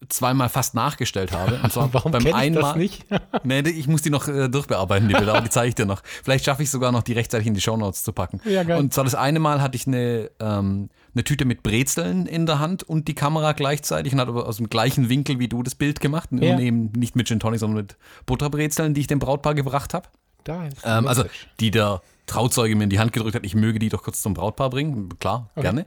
[0.08, 1.58] zweimal fast nachgestellt habe.
[1.62, 3.04] Und zwar Warum beim ich einen das Mal, nicht?
[3.44, 6.02] nee, ich muss die noch äh, durchbearbeiten, die Bilder, aber die zeige ich dir noch.
[6.04, 8.40] Vielleicht schaffe ich sogar noch, die rechtzeitig in die Shownotes zu packen.
[8.44, 8.78] Ja, geil.
[8.78, 12.58] Und zwar das eine Mal hatte ich eine, ähm, eine Tüte mit Brezeln in der
[12.58, 15.74] Hand und die Kamera gleichzeitig und hat aber aus dem gleichen Winkel wie du das
[15.74, 16.28] Bild gemacht.
[16.32, 16.54] Ja.
[16.54, 20.08] Und eben nicht mit Gin Tonic, sondern mit Butterbrezeln, die ich dem Brautpaar gebracht habe.
[20.44, 21.24] Da ist Ähm, also,
[21.60, 24.34] die der Trauzeuge mir in die Hand gedrückt hat, ich möge die doch kurz zum
[24.34, 25.18] Brautpaar bringen.
[25.18, 25.86] Klar, gerne.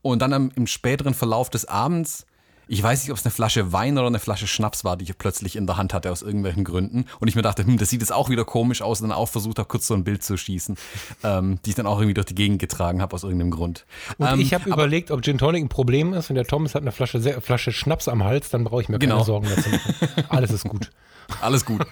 [0.00, 2.26] Und dann im späteren Verlauf des Abends,
[2.72, 5.18] ich weiß nicht, ob es eine Flasche Wein oder eine Flasche Schnaps war, die ich
[5.18, 7.04] plötzlich in der Hand hatte aus irgendwelchen Gründen.
[7.20, 9.02] Und ich mir dachte, hm, das sieht jetzt auch wieder komisch aus.
[9.02, 10.76] Und dann auch versucht habe, kurz so ein Bild zu schießen,
[11.22, 13.84] ähm, die ich dann auch irgendwie durch die Gegend getragen habe aus irgendeinem Grund.
[14.16, 16.80] Und ähm, ich habe überlegt, ob Gin Tonic ein Problem ist und der Thomas hat
[16.80, 19.16] eine Flasche, Se- Flasche Schnaps am Hals, dann brauche ich mir Genau.
[19.16, 20.24] keine Sorgen dazu machen.
[20.30, 20.90] Alles ist gut.
[21.40, 21.86] Alles gut.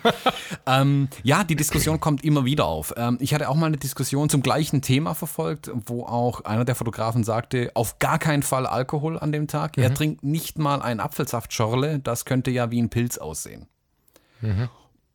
[0.66, 2.92] ähm, ja, die Diskussion kommt immer wieder auf.
[2.96, 6.74] Ähm, ich hatte auch mal eine Diskussion zum gleichen Thema verfolgt, wo auch einer der
[6.74, 9.78] Fotografen sagte, auf gar keinen Fall Alkohol an dem Tag.
[9.78, 13.66] Er trinkt nicht mal ein Apfelsaftschorle, das könnte ja wie ein Pilz aussehen.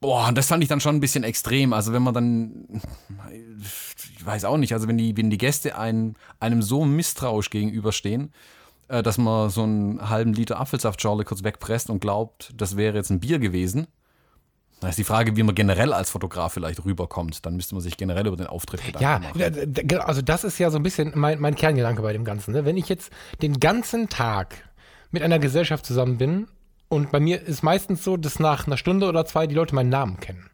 [0.02, 1.74] Boah, und das fand ich dann schon ein bisschen extrem.
[1.74, 2.82] Also wenn man dann,
[3.32, 8.32] ich weiß auch nicht, also wenn die, wenn die Gäste ein, einem so misstrauisch gegenüberstehen,
[8.88, 13.10] äh, dass man so einen halben Liter Apfelsaftschorle kurz wegpresst und glaubt, das wäre jetzt
[13.10, 13.88] ein Bier gewesen,
[14.82, 17.44] Da ist die Frage, wie man generell als Fotograf vielleicht rüberkommt.
[17.46, 19.39] Dann müsste man sich generell über den Auftritt Gedanken Ja, machen.
[19.39, 22.26] d- d- genau, also das ist ja so ein bisschen mein, mein Kerngedanke bei dem
[22.26, 22.52] Ganzen.
[22.54, 22.65] Ne?
[22.65, 23.10] Wenn ich jetzt
[23.41, 24.70] den ganzen Tag
[25.12, 26.48] mit einer Gesellschaft zusammen bin
[26.88, 29.89] und bei mir ist meistens so, dass nach einer Stunde oder zwei die Leute meinen
[29.89, 30.50] Namen kennen.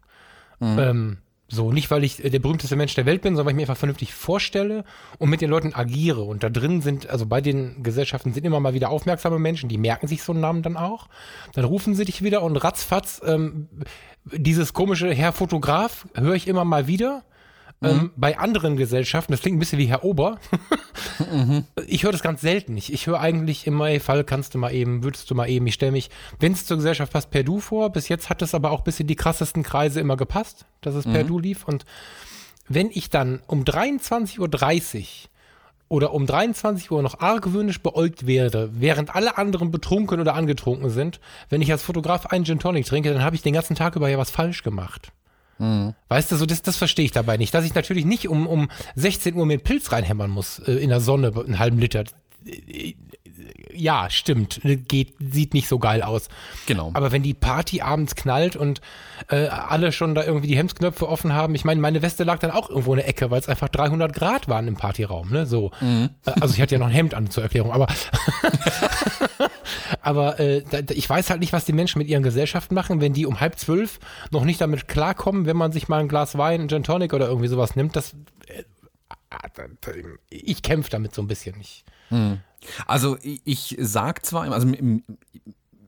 [0.78, 3.62] Ähm, so, nicht weil ich der berühmteste Mensch der Welt bin, sondern weil ich mir
[3.64, 4.84] einfach vernünftig vorstelle
[5.18, 6.22] und mit den Leuten agiere.
[6.22, 9.76] Und da drin sind, also bei den Gesellschaften sind immer mal wieder aufmerksame Menschen, die
[9.76, 11.08] merken sich so einen Namen dann auch.
[11.52, 13.68] Dann rufen sie dich wieder und ratzfatz, ähm,
[14.24, 17.22] dieses komische Herr Fotograf höre ich immer mal wieder.
[17.82, 20.38] Ähm, bei anderen Gesellschaften, das klingt ein bisschen wie Herr Ober.
[21.86, 22.92] Ich höre das ganz selten nicht.
[22.92, 25.66] Ich höre eigentlich immer, ey, Fall kannst du mal eben, würdest du mal eben.
[25.66, 27.90] Ich stelle mich, wenn es zur Gesellschaft passt, per Du vor.
[27.90, 31.04] Bis jetzt hat es aber auch bis in die krassesten Kreise immer gepasst, dass es
[31.04, 31.66] per Du lief.
[31.66, 31.84] Und
[32.68, 35.28] wenn ich dann um 23.30 Uhr
[35.88, 41.20] oder um 23 Uhr noch argwöhnisch beäugt werde, während alle anderen betrunken oder angetrunken sind,
[41.48, 44.08] wenn ich als Fotograf einen Gin Tonic trinke, dann habe ich den ganzen Tag über
[44.08, 45.12] ja was falsch gemacht.
[46.08, 47.54] Weißt du, so das, das verstehe ich dabei nicht.
[47.54, 50.88] Dass ich natürlich nicht um, um 16 Uhr mir einen Pilz reinhämmern muss äh, in
[50.90, 52.04] der Sonne, einen halben Liter.
[52.46, 52.94] Äh,
[53.74, 54.60] Ja, stimmt.
[54.88, 56.28] Geht, sieht nicht so geil aus.
[56.66, 56.90] Genau.
[56.94, 58.80] Aber wenn die Party abends knallt und
[59.28, 62.50] äh, alle schon da irgendwie die Hemdsknöpfe offen haben, ich meine, meine Weste lag dann
[62.50, 65.46] auch irgendwo in der Ecke, weil es einfach 300 Grad waren im Partyraum, ne?
[65.46, 65.70] So.
[65.80, 66.08] Äh,
[66.40, 67.86] Also ich hatte ja noch ein Hemd an zur Erklärung, aber
[70.02, 73.12] aber äh, da, ich weiß halt nicht, was die Menschen mit ihren Gesellschaften machen, wenn
[73.12, 73.98] die um halb zwölf
[74.30, 77.28] noch nicht damit klarkommen, wenn man sich mal ein Glas Wein, ein Gin Tonic oder
[77.28, 77.96] irgendwie sowas nimmt.
[77.96, 78.14] Das,
[78.46, 78.64] äh,
[79.54, 79.92] da-
[80.30, 81.54] ich kämpfe damit so ein bisschen.
[81.60, 81.84] Ich,
[82.86, 84.70] Also ich, ich sag zwar, also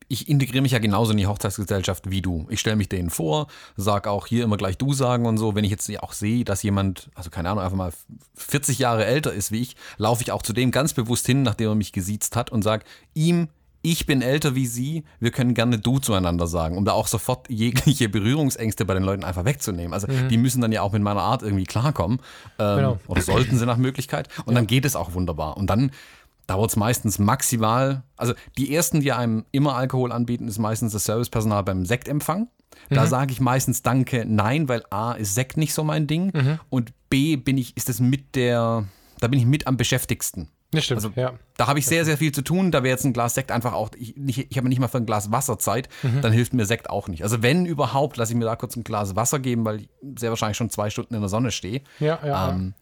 [0.09, 2.46] ich integriere mich ja genauso in die Hochzeitsgesellschaft wie du.
[2.50, 5.55] Ich stelle mich denen vor, sag auch hier immer gleich du sagen und so.
[5.55, 7.92] Wenn ich jetzt auch sehe, dass jemand, also keine Ahnung, einfach mal
[8.35, 11.68] 40 Jahre älter ist wie ich, laufe ich auch zu dem ganz bewusst hin, nachdem
[11.70, 13.48] er mich gesiezt hat und sag ihm,
[13.84, 17.48] ich bin älter wie Sie, wir können gerne du zueinander sagen, um da auch sofort
[17.50, 19.92] jegliche Berührungsängste bei den Leuten einfach wegzunehmen.
[19.92, 22.18] Also die müssen dann ja auch mit meiner Art irgendwie klarkommen.
[22.58, 22.98] Ähm, Genau.
[23.06, 24.28] Oder sollten sie nach Möglichkeit.
[24.46, 25.56] Und dann geht es auch wunderbar.
[25.56, 25.90] Und dann
[26.46, 31.04] dauert es meistens maximal, also die ersten, die einem immer Alkohol anbieten, ist meistens das
[31.04, 32.48] Servicepersonal beim Sektempfang.
[32.90, 36.32] Da sage ich meistens Danke, nein, weil A ist Sekt nicht so mein Ding
[36.70, 38.84] und B bin ich, ist es mit der,
[39.20, 40.48] da bin ich mit am beschäftigsten.
[40.76, 41.34] Das stimmt, Also ja.
[41.56, 42.70] da habe ich sehr, sehr viel zu tun.
[42.70, 44.98] Da wäre jetzt ein Glas Sekt einfach auch, ich, nicht, ich habe nicht mal für
[44.98, 45.88] ein Glas Wasser Zeit,
[46.22, 47.22] dann hilft mir Sekt auch nicht.
[47.22, 50.30] Also wenn überhaupt, lasse ich mir da kurz ein Glas Wasser geben, weil ich sehr
[50.30, 51.82] wahrscheinlich schon zwei Stunden in der Sonne stehe.
[52.00, 52.50] Ja, ja.
[52.50, 52.74] Ähm,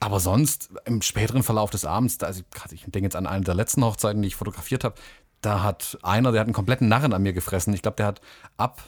[0.00, 3.44] aber sonst, im späteren Verlauf des Abends, da, also gerade ich denke jetzt an eine
[3.44, 4.94] der letzten Hochzeiten, die ich fotografiert habe,
[5.42, 7.74] da hat einer, der hat einen kompletten Narren an mir gefressen.
[7.74, 8.20] Ich glaube, der hat
[8.56, 8.82] ab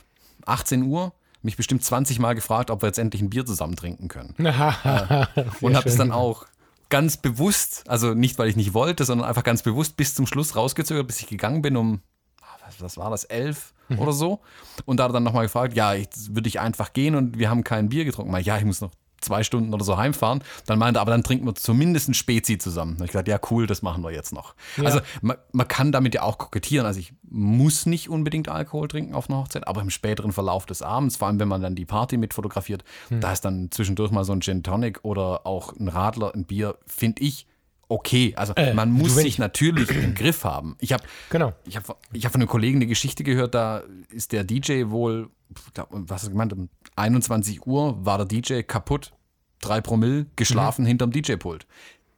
[0.46, 4.08] 18 Uhr mich bestimmt 20 Mal gefragt, ob wir jetzt endlich ein Bier zusammen trinken
[4.08, 4.34] können.
[5.60, 6.46] und habe es dann auch
[6.92, 10.56] ganz bewusst, also nicht, weil ich nicht wollte, sondern einfach ganz bewusst bis zum Schluss
[10.56, 12.02] rausgezögert, bis ich gegangen bin um,
[12.42, 14.40] ah, was, war das, elf oder so.
[14.84, 17.48] Und da hat er dann nochmal gefragt, ja, jetzt würde ich einfach gehen und wir
[17.48, 18.30] haben kein Bier getrunken.
[18.30, 18.90] Mal, ja, ich muss noch
[19.22, 20.42] zwei Stunden oder so heimfahren.
[20.66, 22.96] Dann meinte er, aber dann trinken wir zumindest ein Spezi zusammen.
[22.96, 24.54] Hab ich gesagt, ja, cool, das machen wir jetzt noch.
[24.84, 26.86] Also man, man kann damit ja auch kokettieren.
[26.86, 30.82] Also ich muss nicht unbedingt Alkohol trinken auf einer Hochzeit, aber im späteren Verlauf des
[30.82, 34.24] Abends, vor allem wenn man dann die Party mit fotografiert, da ist dann zwischendurch mal
[34.24, 37.46] so ein Gin Tonic oder auch ein Radler, ein Bier, finde ich
[37.92, 38.32] okay.
[38.36, 40.76] Also man muss sich natürlich im Griff haben.
[40.80, 41.52] Ich habe Genau.
[41.66, 45.28] ich habe ich hab von einem Kollegen eine Geschichte gehört, da ist der DJ wohl,
[45.74, 49.12] glaub, was hast du gemeint, um 21 Uhr war der DJ kaputt,
[49.60, 51.66] drei Promille, geschlafen hinterm DJ-Pult.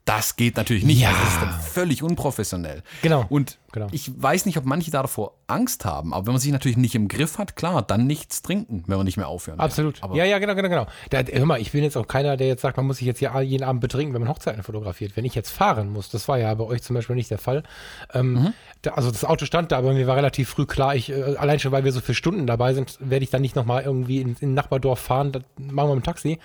[0.04, 1.00] Das geht natürlich nicht.
[1.00, 1.08] Ja.
[1.08, 2.82] Also das ist dann völlig unprofessionell.
[3.02, 3.24] Genau.
[3.28, 3.88] Und Genau.
[3.90, 6.94] ich weiß nicht, ob manche da davor Angst haben, aber wenn man sich natürlich nicht
[6.94, 9.58] im Griff hat, klar, dann nichts trinken, wenn man nicht mehr aufhören.
[9.58, 10.00] Absolut.
[10.00, 10.86] Aber ja, ja, genau, genau, genau.
[11.10, 13.18] Da, hör mal, ich bin jetzt auch keiner, der jetzt sagt, man muss sich jetzt
[13.18, 15.16] hier jeden Abend betrinken, wenn man Hochzeiten fotografiert.
[15.16, 17.64] Wenn ich jetzt fahren muss, das war ja bei euch zum Beispiel nicht der Fall.
[18.12, 21.34] Ähm, da, also das Auto stand da, aber mir war relativ früh klar, ich, äh,
[21.36, 24.20] allein schon, weil wir so viele Stunden dabei sind, werde ich dann nicht nochmal irgendwie
[24.20, 26.38] in, in ein Nachbardorf fahren, das machen wir mit dem Taxi.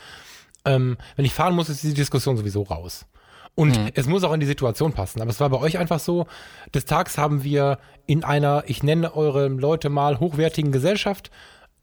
[0.66, 3.06] Ähm, wenn ich fahren muss, ist die Diskussion sowieso raus.
[3.56, 5.22] Und es muss auch in die Situation passen.
[5.22, 6.28] Aber es war bei euch einfach so,
[6.74, 11.30] des Tags haben wir in einer, ich nenne eure Leute mal, hochwertigen Gesellschaft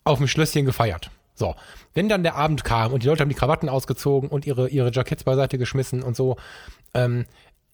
[0.05, 1.11] auf dem Schlösschen gefeiert.
[1.35, 1.55] So,
[1.92, 4.90] wenn dann der Abend kam und die Leute haben die Krawatten ausgezogen und ihre, ihre
[4.90, 6.37] Jacketts beiseite geschmissen und so,
[6.94, 7.26] ähm,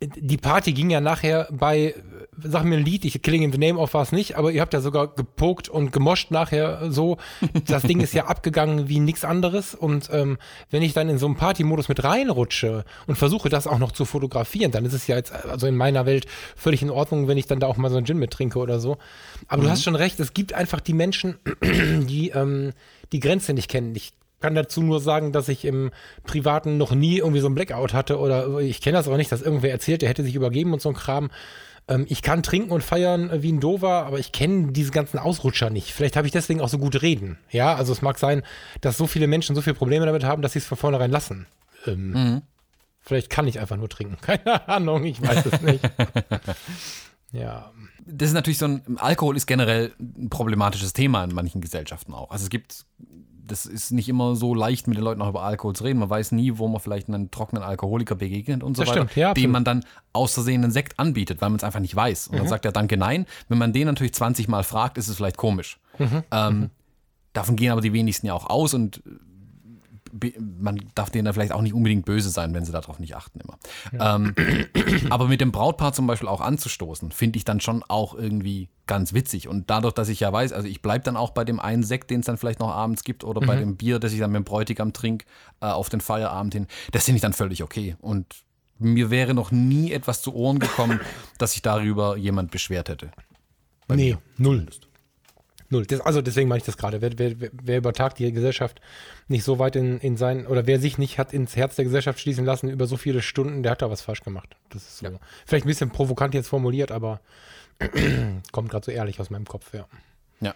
[0.07, 1.95] die Party ging ja nachher bei,
[2.43, 4.61] sag mir ein Lied, ich Killing in the Name of war es nicht, aber ihr
[4.61, 7.19] habt ja sogar gepokt und gemoscht nachher so.
[7.67, 9.75] Das Ding ist ja abgegangen wie nichts anderes.
[9.75, 10.38] Und ähm,
[10.71, 14.05] wenn ich dann in so einen Partymodus mit reinrutsche und versuche das auch noch zu
[14.05, 17.47] fotografieren, dann ist es ja jetzt, also in meiner Welt, völlig in Ordnung, wenn ich
[17.47, 18.99] dann da auch mal so einen Gin mit trinke oder so.
[19.49, 22.73] Aber du hast schon recht, es gibt einfach die Menschen, die ähm,
[23.12, 23.95] die Grenze nicht kennen.
[23.95, 25.90] Ich kann dazu nur sagen, dass ich im
[26.24, 29.40] Privaten noch nie irgendwie so ein Blackout hatte oder ich kenne das auch nicht, dass
[29.40, 31.31] irgendwer erzählt, der hätte sich übergeben und so ein Kram.
[31.88, 35.18] ähm, ich kann trinken und feiern äh, wie ein Dover, aber ich kenne diese ganzen
[35.18, 35.92] Ausrutscher nicht.
[35.92, 37.38] Vielleicht habe ich deswegen auch so gut reden.
[37.50, 38.42] Ja, also es mag sein,
[38.83, 41.46] dass so viele Menschen so viele Probleme damit haben, dass sie es von vornherein lassen.
[41.87, 42.42] Ähm, Mhm.
[43.05, 44.16] Vielleicht kann ich einfach nur trinken.
[44.20, 45.83] Keine Ahnung, ich weiß es nicht.
[47.33, 47.72] ja.
[48.05, 52.31] Das ist natürlich so ein, Alkohol ist generell ein problematisches Thema in manchen Gesellschaften auch.
[52.31, 52.85] Also es gibt,
[53.44, 55.98] das ist nicht immer so leicht, mit den Leuten auch über Alkohol zu reden.
[55.98, 59.16] Man weiß nie, wo man vielleicht einen trockenen Alkoholiker begegnet und so Das weiter, stimmt,
[59.16, 62.28] ja, dem man dann aus Versehen einen Sekt anbietet, weil man es einfach nicht weiß.
[62.28, 62.33] Mhm.
[62.33, 63.26] Und dann sagt er Danke, nein.
[63.48, 65.78] Wenn man den natürlich 20 Mal fragt, ist es vielleicht komisch.
[65.98, 66.22] Mhm.
[66.31, 66.70] Ähm,
[67.33, 69.02] Davon gehen aber die wenigsten ja auch aus und
[70.38, 73.40] man darf denen dann vielleicht auch nicht unbedingt böse sein, wenn sie darauf nicht achten
[73.40, 73.59] immer.
[73.98, 74.35] Ähm,
[75.11, 79.14] aber mit dem Brautpaar zum Beispiel auch anzustoßen, finde ich dann schon auch irgendwie ganz
[79.14, 79.48] witzig.
[79.48, 82.11] Und dadurch, dass ich ja weiß, also ich bleibe dann auch bei dem einen Sekt,
[82.11, 84.40] den es dann vielleicht noch abends gibt, oder bei dem Bier, das ich dann mit
[84.40, 85.25] dem Bräutigam trinke,
[85.61, 87.96] äh, auf den Feierabend hin, das finde ich dann völlig okay.
[88.01, 88.27] Und
[88.79, 91.01] mir wäre noch nie etwas zu Ohren gekommen,
[91.38, 93.11] dass sich darüber jemand beschwert hätte.
[93.88, 94.66] Nee, null.
[95.72, 95.87] Null.
[95.87, 97.00] Das, also deswegen meine ich das gerade.
[97.00, 98.80] Wer, wer, wer über Tag die Gesellschaft
[99.28, 102.20] nicht so weit in, in sein, oder wer sich nicht hat ins Herz der Gesellschaft
[102.20, 104.54] schließen lassen über so viele Stunden, der hat da was falsch gemacht.
[104.68, 105.18] Das ist so.
[105.46, 107.20] Vielleicht ein bisschen provokant jetzt formuliert, aber
[108.52, 109.87] kommt gerade so ehrlich aus meinem Kopf, ja.
[110.40, 110.54] Ja,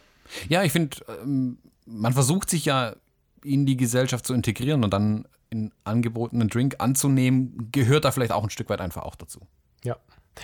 [0.49, 2.95] ja ich finde, ähm, man versucht sich ja
[3.43, 8.45] in die Gesellschaft zu integrieren und dann in angebotenen Drink anzunehmen, gehört da vielleicht auch
[8.45, 9.41] ein Stück weit einfach auch dazu.
[9.83, 9.97] Ja.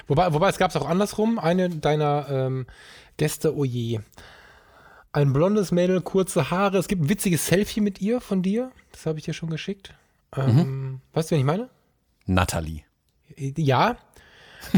[0.06, 1.38] Wobei, wobei es gab es auch andersrum.
[1.38, 2.66] Eine deiner ähm,
[3.18, 4.00] Gäste, oh je.
[5.12, 6.78] Ein blondes Mädel, kurze Haare.
[6.78, 8.72] Es gibt ein witziges Selfie mit ihr von dir.
[8.92, 9.92] Das habe ich dir schon geschickt.
[10.34, 11.68] Ähm, Weißt du, wen ich meine?
[12.26, 12.82] Natalie.
[13.36, 13.96] Ja.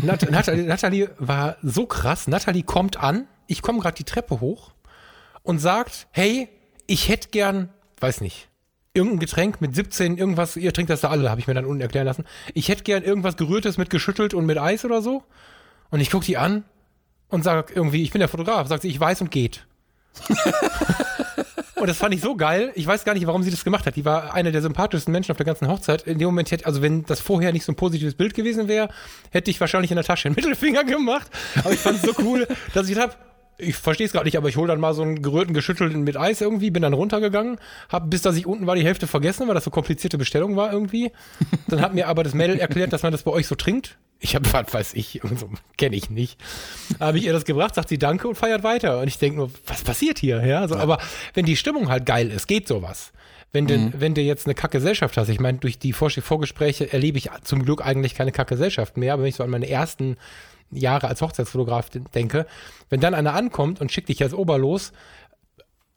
[0.03, 2.27] Nat Natalie, Natalie war so krass.
[2.27, 3.29] Natalie kommt an.
[3.47, 4.73] Ich komme gerade die Treppe hoch
[5.45, 6.49] und sagt: Hey,
[6.87, 7.69] ich hätte gern,
[8.01, 8.49] weiß nicht,
[8.93, 11.81] irgendein Getränk mit 17, irgendwas, ihr trinkt das da alle, habe ich mir dann unten
[11.81, 12.25] erklären lassen.
[12.55, 15.23] Ich hätte gern irgendwas Gerührtes mit geschüttelt und mit Eis oder so.
[15.91, 16.65] Und ich gucke die an
[17.29, 19.67] und sage irgendwie, ich bin der Fotograf, sagt sie, ich weiß und geht.
[21.77, 22.73] und das fand ich so geil.
[22.75, 23.97] Ich weiß gar nicht, warum sie das gemacht hat.
[23.97, 26.03] Die war eine der sympathischsten Menschen auf der ganzen Hochzeit.
[26.03, 28.89] In dem Moment hätte, also wenn das vorher nicht so ein positives Bild gewesen wäre,
[29.31, 31.29] hätte ich wahrscheinlich in der Tasche einen Mittelfinger gemacht.
[31.63, 33.15] Aber ich fand es so cool, dass ich habe,
[33.59, 36.17] ich verstehe es gerade nicht, aber ich hole dann mal so einen gerührten, geschüttelten mit
[36.17, 39.55] Eis irgendwie, bin dann runtergegangen, hab bis dass ich unten war die Hälfte vergessen, weil
[39.55, 41.13] das so komplizierte Bestellung war irgendwie.
[41.69, 43.97] Dann hat mir aber das Mädel erklärt, dass man das bei euch so trinkt.
[44.21, 46.41] Ich habe, was weiß ich, so, kenne ich nicht.
[47.01, 49.01] Habe ich ihr das gebracht, sagt sie Danke und feiert weiter.
[49.01, 50.45] Und ich denke nur, was passiert hier?
[50.45, 50.99] Ja, so, aber
[51.35, 53.13] wenn die Stimmung halt geil ist, geht sowas.
[53.53, 57.19] Wenn, du, wenn du jetzt eine Kackgesellschaft hast, ich meine, durch die Vor Vorgespräche erlebe
[57.19, 60.17] ich zum Glück eigentlich keine Kackgesellschaft mehr, aber wenn ich so an meine ersten
[60.75, 62.47] Jahre als Hochzeitsfotograf denke,
[62.91, 64.93] wenn dann einer ankommt und schickt dich als Oberlos,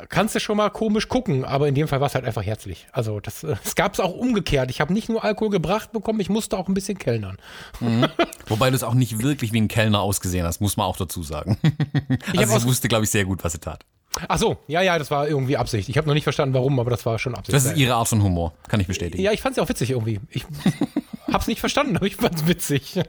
[0.09, 2.87] kannst du schon mal komisch gucken, aber in dem Fall war es halt einfach herzlich.
[2.91, 4.69] Also das, äh, es gab es auch umgekehrt.
[4.69, 7.37] Ich habe nicht nur Alkohol gebracht bekommen, ich musste auch ein bisschen kellnern.
[8.47, 11.23] Wobei du es auch nicht wirklich wie ein Kellner ausgesehen hast, muss man auch dazu
[11.23, 11.57] sagen.
[12.37, 13.85] also sie wusste, glaube ich, sehr gut, was sie tat.
[14.27, 15.89] Ach so, ja, ja, das war irgendwie Absicht.
[15.89, 17.55] Ich habe noch nicht verstanden, warum, aber das war schon Absicht.
[17.55, 19.23] Das ist ihre Art von Humor, kann ich bestätigen.
[19.23, 20.19] ja, ich fand es auch witzig irgendwie.
[20.29, 20.45] Ich
[21.31, 22.99] hab's nicht verstanden, aber ich fand's witzig.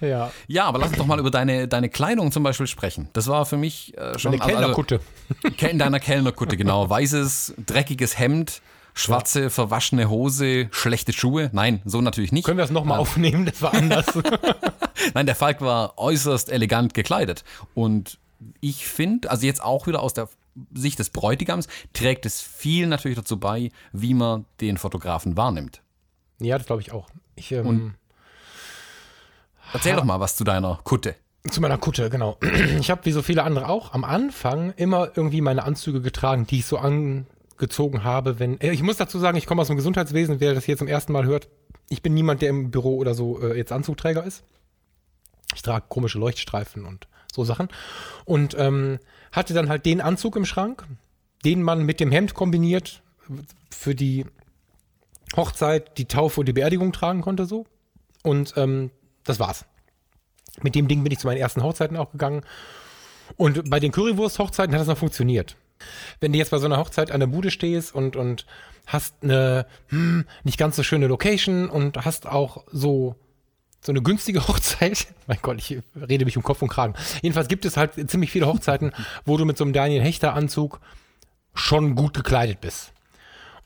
[0.00, 3.08] Ja, Ja, aber lass uns doch mal über deine, deine Kleidung zum Beispiel sprechen.
[3.12, 5.00] Das war für mich äh, schon eine Kellnerkutte.
[5.44, 6.88] Also, in deiner Kellnerkutte, genau.
[6.88, 8.62] Weißes, dreckiges Hemd,
[8.94, 11.50] schwarze, verwaschene Hose, schlechte Schuhe.
[11.52, 12.44] Nein, so natürlich nicht.
[12.44, 13.46] Können wir das nochmal aufnehmen?
[13.46, 14.06] Das war anders.
[15.14, 17.44] Nein, der Falk war äußerst elegant gekleidet.
[17.74, 18.18] Und
[18.60, 20.28] ich finde, also jetzt auch wieder aus der
[20.74, 25.82] Sicht des Bräutigams, trägt es viel natürlich dazu bei, wie man den Fotografen wahrnimmt.
[26.40, 27.08] ja, das glaube ich auch.
[27.36, 27.94] Ich, ähm,
[29.72, 31.14] Erzähl doch mal was zu deiner Kutte.
[31.50, 32.38] Zu meiner Kutte, genau.
[32.80, 36.58] Ich habe wie so viele andere auch am Anfang immer irgendwie meine Anzüge getragen, die
[36.58, 38.60] ich so angezogen habe, wenn.
[38.60, 41.12] Äh, Ich muss dazu sagen, ich komme aus dem Gesundheitswesen, wer das hier zum ersten
[41.12, 41.48] Mal hört.
[41.88, 44.42] Ich bin niemand, der im Büro oder so äh, jetzt Anzugträger ist.
[45.54, 47.68] Ich trage komische Leuchtstreifen und so Sachen.
[48.24, 48.98] Und ähm,
[49.32, 50.84] hatte dann halt den Anzug im Schrank,
[51.44, 53.02] den man mit dem Hemd kombiniert
[53.70, 54.26] für die
[55.36, 57.66] Hochzeit, die Taufe und die Beerdigung tragen konnte so.
[58.22, 58.90] Und ähm,
[59.24, 59.64] das war's.
[60.62, 62.42] Mit dem Ding bin ich zu meinen ersten Hochzeiten auch gegangen.
[63.36, 65.56] Und bei den Currywurst-Hochzeiten hat das noch funktioniert.
[66.20, 68.46] Wenn du jetzt bei so einer Hochzeit an der Bude stehst und, und
[68.86, 73.14] hast eine hm, nicht ganz so schöne Location und hast auch so,
[73.80, 76.94] so eine günstige Hochzeit, mein Gott, ich rede mich um Kopf und Kragen.
[77.22, 78.92] Jedenfalls gibt es halt ziemlich viele Hochzeiten,
[79.24, 80.80] wo du mit so einem Daniel Hechter-Anzug
[81.54, 82.92] schon gut gekleidet bist.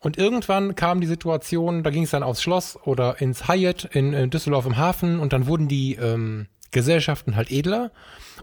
[0.03, 4.13] Und irgendwann kam die Situation, da ging es dann aufs Schloss oder ins Hyatt in,
[4.13, 7.93] in Düsseldorf im Hafen und dann wurden die ähm, Gesellschaften halt edler.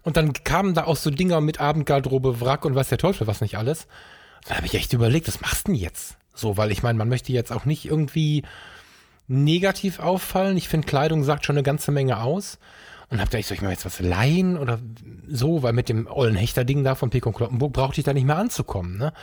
[0.04, 3.42] Und dann kamen da auch so Dinger mit Abendgarderobe, Wrack und was der Teufel, was
[3.42, 3.88] nicht alles.
[4.48, 6.16] Da habe ich echt überlegt, was machst du denn jetzt?
[6.34, 8.44] So, weil ich meine, man möchte jetzt auch nicht irgendwie
[9.28, 10.56] negativ auffallen.
[10.56, 12.58] Ich finde, Kleidung sagt schon eine ganze Menge aus.
[13.10, 14.80] Und hab gedacht, soll ich mir jetzt was leihen oder
[15.28, 18.38] so, weil mit dem ollen Hechter-Ding da von Pekon Kloppenburg brauchte ich da nicht mehr
[18.38, 18.98] anzukommen.
[18.98, 19.14] Ne?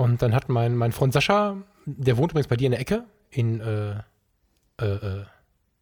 [0.00, 3.04] Und dann hat mein, mein Freund Sascha, der wohnt übrigens bei dir in der Ecke,
[3.28, 3.90] in äh,
[4.80, 5.24] äh, äh,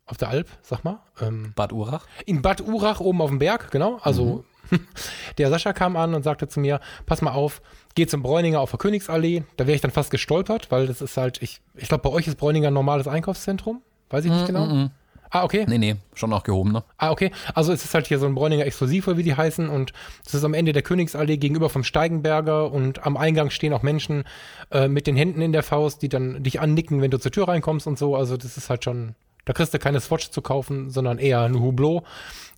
[0.06, 0.98] auf der Alp, sag mal.
[1.20, 2.04] Ähm, Bad Urach?
[2.26, 4.00] in Bad Urach oben auf dem Berg, genau.
[4.02, 4.44] Also
[5.38, 7.62] der Sascha kam an und sagte zu mir, pass mal auf,
[7.94, 9.44] geh zum Bräuninger auf der Königsallee.
[9.56, 12.26] Da wäre ich dann fast gestolpert, weil das ist halt, ich, ich glaube, bei euch
[12.26, 13.82] ist Bräuninger ein normales Einkaufszentrum.
[14.10, 14.90] Weiß ich nicht genau.
[15.30, 15.66] Ah, okay.
[15.68, 16.84] Nee, nee, schon auch gehoben, ne?
[16.96, 17.30] Ah, okay.
[17.54, 19.68] Also es ist halt hier so ein Bräuninger Exklusiv, oder wie die heißen.
[19.68, 19.92] Und
[20.24, 22.72] es ist am Ende der Königsallee gegenüber vom Steigenberger.
[22.72, 24.24] Und am Eingang stehen auch Menschen
[24.70, 27.48] äh, mit den Händen in der Faust, die dann dich annicken, wenn du zur Tür
[27.48, 28.16] reinkommst und so.
[28.16, 29.14] Also das ist halt schon,
[29.44, 32.04] da kriegst du keine Swatch zu kaufen, sondern eher ein Hublot.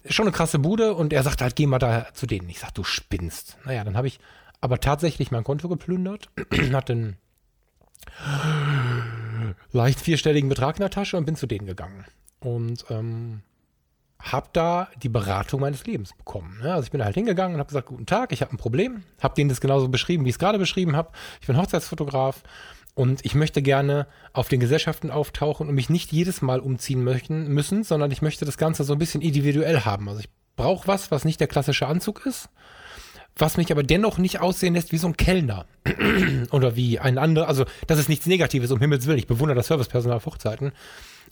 [0.03, 0.95] Ist schon eine krasse Bude.
[0.95, 2.49] Und er sagt halt, geh mal da zu denen.
[2.49, 3.59] Ich sag, du spinnst.
[3.65, 4.21] Naja, dann habe ich
[4.61, 6.31] aber tatsächlich mein Konto geplündert.
[6.73, 7.17] hatte einen
[9.73, 12.05] leicht vierstelligen Betrag in der Tasche und bin zu denen gegangen.
[12.41, 13.43] Und ähm,
[14.21, 16.59] habe da die Beratung meines Lebens bekommen.
[16.63, 16.73] Ne?
[16.73, 19.03] Also ich bin halt hingegangen und habe gesagt, guten Tag, ich habe ein Problem.
[19.21, 21.11] Habe denen das genauso beschrieben, wie ich es gerade beschrieben habe.
[21.41, 22.43] Ich bin Hochzeitsfotograf
[22.95, 27.49] und ich möchte gerne auf den Gesellschaften auftauchen und mich nicht jedes Mal umziehen möchten,
[27.49, 30.09] müssen, sondern ich möchte das Ganze so ein bisschen individuell haben.
[30.09, 32.51] Also ich brauche was, was nicht der klassische Anzug ist,
[33.41, 35.67] was mich aber dennoch nicht aussehen lässt wie so ein Kellner.
[36.51, 39.19] Oder wie ein anderer, also das ist nichts Negatives, um Himmels Willen.
[39.19, 40.27] Ich bewundere das Servicepersonal auf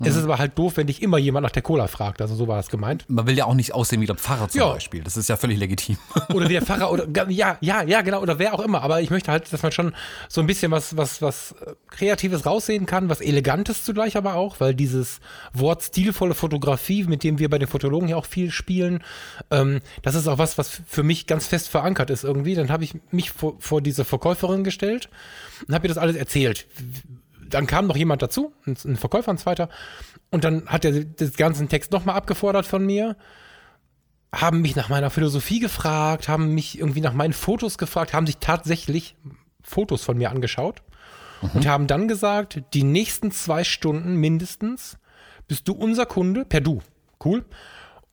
[0.01, 2.21] Es ist aber halt doof, wenn dich immer jemand nach der Cola fragt.
[2.23, 3.05] Also so war das gemeint.
[3.09, 4.73] Man will ja auch nicht aussehen wie der Pfarrer zum Ja.
[4.73, 5.03] Beispiel.
[5.03, 5.99] Das ist ja völlig legitim.
[6.33, 8.83] Oder wie der Pfarrer oder ja, ja, ja, genau, oder wer auch immer.
[8.83, 9.95] Aber ich möchte halt, dass man schon
[10.29, 14.61] so ein bisschen was, was, was äh, Kreatives raussehen kann, was Elegantes zugleich aber auch,
[14.61, 15.21] weil dieses
[15.53, 19.03] Wort stilvolle Fotografie, mit dem wir bei den Fotologen ja auch viel spielen,
[19.51, 22.55] ähm, das ist auch was, was für mich ganz fest verankert ist irgendwie.
[22.55, 25.09] Dann habe ich mich vor, vor diese Verkäuferin gestellt
[25.67, 26.67] und habe ihr das alles erzählt.
[27.49, 29.69] Dann kam noch jemand dazu, ein, Verkäufer, ein zweiter,
[30.31, 33.17] und dann hat er den ganzen Text nochmal abgefordert von mir
[34.35, 38.37] haben mich nach meiner Philosophie gefragt, haben mich irgendwie nach meinen Fotos gefragt, haben sich
[38.39, 39.17] tatsächlich
[39.63, 40.83] Fotos von mir angeschaut
[41.55, 44.99] und haben dann gesagt, die nächsten zwei Stunden mindestens
[45.47, 46.81] bist du unser Kunde, per Du.
[47.25, 47.45] Cool.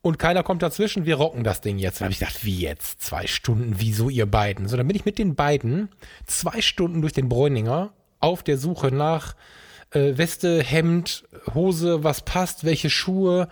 [0.00, 2.00] Und keiner kommt dazwischen, wir rocken das Ding jetzt.
[2.00, 3.02] Dann habe ich gedacht, wie jetzt?
[3.02, 4.68] Zwei Stunden, wieso ihr beiden?
[4.68, 5.88] So, dann bin ich mit den beiden
[6.26, 9.34] zwei Stunden durch den Bräuninger auf der Suche nach
[9.90, 11.24] äh, Weste, Hemd,
[11.54, 13.48] Hose, was passt, welche Schuhe.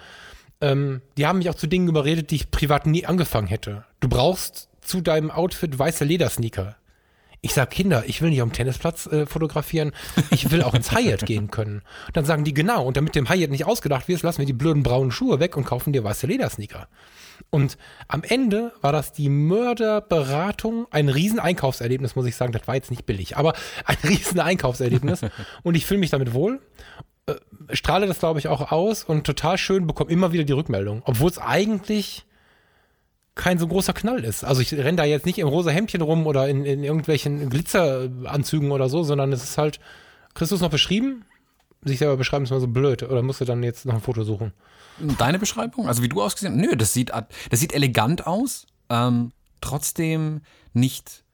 [0.61, 3.85] Ähm, die haben mich auch zu Dingen überredet, die ich privat nie angefangen hätte.
[4.01, 6.77] Du brauchst zu deinem Outfit weiße Ledersneaker.
[7.41, 9.93] Ich sag Kinder, ich will nicht am Tennisplatz äh, fotografieren,
[10.31, 11.83] ich will auch ins Hyatt gehen können.
[12.07, 14.55] Und dann sagen die genau, und damit dem Hyatt nicht ausgedacht wird, lassen wir die
[14.55, 16.89] blöden braunen Schuhe weg und kaufen dir weiße Ledersneaker.
[17.51, 22.53] Und am Ende war das die Mörderberatung, ein riesen Einkaufserlebnis, muss ich sagen.
[22.53, 25.21] Das war jetzt nicht billig, aber ein riesen Einkaufserlebnis.
[25.63, 26.61] und ich fühle mich damit wohl.
[27.27, 27.35] Äh,
[27.73, 31.03] strahle das, glaube ich, auch aus und total schön, bekomme immer wieder die Rückmeldung.
[31.05, 32.27] Obwohl es eigentlich
[33.35, 34.45] kein so großer Knall ist.
[34.45, 38.71] Also ich renne da jetzt nicht im rosa Hemdchen rum oder in, in irgendwelchen Glitzeranzügen
[38.71, 39.81] oder so, sondern es ist halt,
[40.39, 41.25] es noch beschrieben?
[41.83, 43.03] Sich selber beschreiben ist immer so blöd.
[43.03, 44.53] Oder musst du dann jetzt noch ein Foto suchen?
[45.19, 45.89] Deine Beschreibung?
[45.89, 46.61] Also wie du ausgesehen hast?
[46.61, 48.67] Nö, das sieht, das sieht elegant aus.
[48.89, 51.25] Ähm, trotzdem nicht,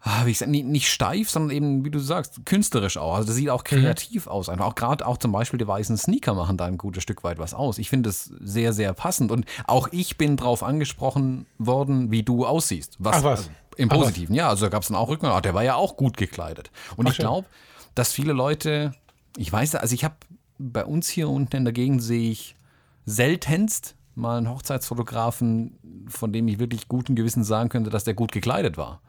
[0.00, 3.14] ah, wie ich sag, nicht, nicht steif, sondern eben, wie du sagst, künstlerisch auch.
[3.14, 4.48] Also das sieht auch kreativ aus.
[4.48, 7.38] Einfach auch gerade auch zum Beispiel die weißen Sneaker machen da ein gutes Stück weit
[7.38, 7.78] was aus.
[7.78, 9.30] Ich finde es sehr, sehr passend.
[9.30, 12.96] Und auch ich bin drauf angesprochen worden, wie du aussiehst.
[12.98, 13.38] Was, Ach was.
[13.40, 14.00] Also, Im Ach was.
[14.00, 14.48] Positiven, ja.
[14.48, 15.38] Also da gab es dann auch Rückmeldung.
[15.38, 16.70] Ah, der war ja auch gut gekleidet.
[16.96, 17.24] Und ich schön.
[17.24, 17.46] glaube,
[17.94, 18.94] dass viele Leute,
[19.36, 20.16] ich weiß, also ich habe
[20.58, 22.56] bei uns hier unten in der Gegend sehe ich
[23.04, 28.32] seltenst mal einen Hochzeitsfotografen, von dem ich wirklich guten Gewissen sagen könnte, dass der gut
[28.32, 29.00] gekleidet war.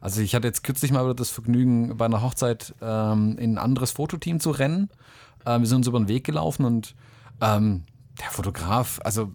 [0.00, 3.58] Also ich hatte jetzt kürzlich mal wieder das Vergnügen, bei einer Hochzeit ähm, in ein
[3.58, 4.88] anderes Fototeam zu rennen.
[5.44, 6.94] Ähm, wir sind uns über den Weg gelaufen und
[7.40, 7.84] ähm,
[8.20, 9.32] der Fotograf, also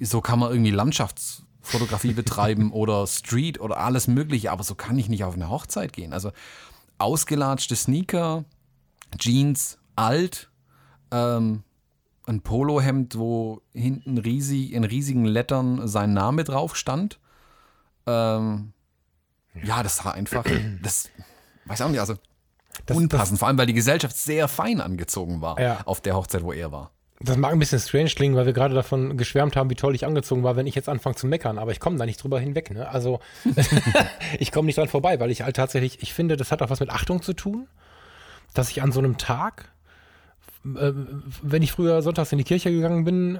[0.00, 5.08] so kann man irgendwie Landschaftsfotografie betreiben oder Street oder alles Mögliche, aber so kann ich
[5.08, 6.12] nicht auf eine Hochzeit gehen.
[6.12, 6.32] Also
[6.98, 8.44] ausgelatschte Sneaker,
[9.18, 10.50] Jeans, alt,
[11.12, 11.62] ähm,
[12.28, 17.18] ein Polohemd, wo hinten riesig, in riesigen Lettern sein Name drauf stand.
[18.06, 18.72] Ähm,
[19.62, 20.44] ja, das war einfach,
[20.82, 21.10] das
[21.66, 22.14] weiß auch nicht, also
[22.92, 25.80] unpassend, vor allem weil die Gesellschaft sehr fein angezogen war Ja.
[25.84, 26.92] auf der Hochzeit, wo er war.
[27.20, 30.06] Das mag ein bisschen strange klingen, weil wir gerade davon geschwärmt haben, wie toll ich
[30.06, 32.70] angezogen war, wenn ich jetzt anfange zu meckern, aber ich komme da nicht drüber hinweg.
[32.70, 32.88] Ne?
[32.88, 33.18] Also
[34.38, 36.78] ich komme nicht dran vorbei, weil ich halt tatsächlich, ich finde, das hat auch was
[36.78, 37.66] mit Achtung zu tun,
[38.54, 39.72] dass ich an so einem Tag,
[40.62, 43.38] wenn ich früher sonntags in die Kirche gegangen bin,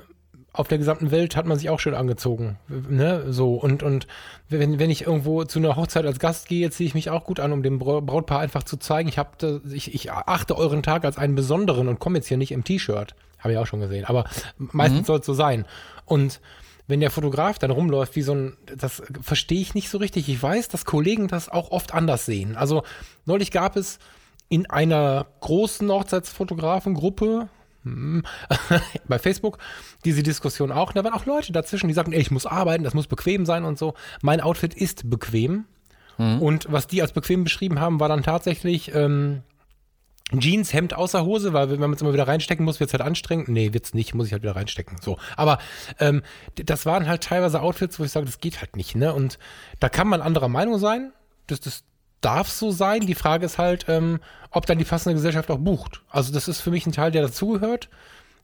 [0.53, 2.59] auf der gesamten Welt hat man sich auch schön angezogen.
[2.69, 3.33] Ne?
[3.33, 4.07] So, und, und
[4.49, 7.39] wenn, wenn ich irgendwo zu einer Hochzeit als Gast gehe, ziehe ich mich auch gut
[7.39, 11.19] an, um dem Brautpaar einfach zu zeigen, ich, hab, ich, ich achte euren Tag als
[11.19, 13.15] einen besonderen und komme jetzt hier nicht im T-Shirt.
[13.39, 14.05] Habe ich auch schon gesehen.
[14.07, 14.25] Aber
[14.57, 15.05] meistens mhm.
[15.05, 15.65] soll es so sein.
[16.07, 16.41] Und
[16.89, 20.29] wenn der Fotograf dann rumläuft wie so ein, das verstehe ich nicht so richtig.
[20.29, 22.57] Ich weiß, dass Kollegen das auch oft anders sehen.
[22.57, 22.83] Also
[23.27, 23.99] neulich gab es
[24.49, 27.49] in einer großen Hochzeitsfotografengruppe,
[27.85, 28.25] hm,
[29.09, 29.59] bei Facebook
[30.05, 30.89] diese Diskussion auch.
[30.89, 33.47] Und da waren auch Leute dazwischen, die sagten, ey, ich muss arbeiten, das muss bequem
[33.47, 33.95] sein und so.
[34.23, 35.65] Mein Outfit ist bequem.
[36.17, 36.43] Mhm.
[36.43, 39.43] Und was die als bequem beschrieben haben, war dann tatsächlich ähm,
[40.37, 43.03] Jeans, Hemd außer Hose, weil wenn man es immer wieder reinstecken muss, wird es halt
[43.03, 43.49] anstrengend.
[43.49, 44.99] Nee, wird's nicht, muss ich halt wieder reinstecken.
[45.01, 45.17] So.
[45.37, 45.59] Aber
[46.01, 46.23] ähm,
[46.55, 49.15] das waren halt teilweise Outfits, wo ich sage, das geht halt nicht, ne?
[49.15, 49.39] Und
[49.81, 51.13] da kann man anderer Meinung sein.
[51.47, 51.85] Das, das
[52.21, 53.07] darf so sein.
[53.07, 56.03] Die Frage ist halt, ähm, ob dann die passende Gesellschaft auch bucht.
[56.09, 57.89] Also, das ist für mich ein Teil, der dazugehört,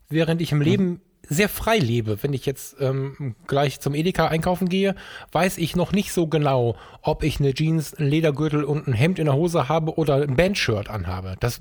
[0.09, 0.64] während ich im mhm.
[0.64, 2.22] Leben sehr frei lebe.
[2.22, 4.95] Wenn ich jetzt ähm, gleich zum Edeka einkaufen gehe,
[5.33, 9.18] weiß ich noch nicht so genau, ob ich eine Jeans, einen Ledergürtel und ein Hemd
[9.18, 11.37] in der Hose habe oder ein Bandshirt anhabe.
[11.41, 11.61] Das,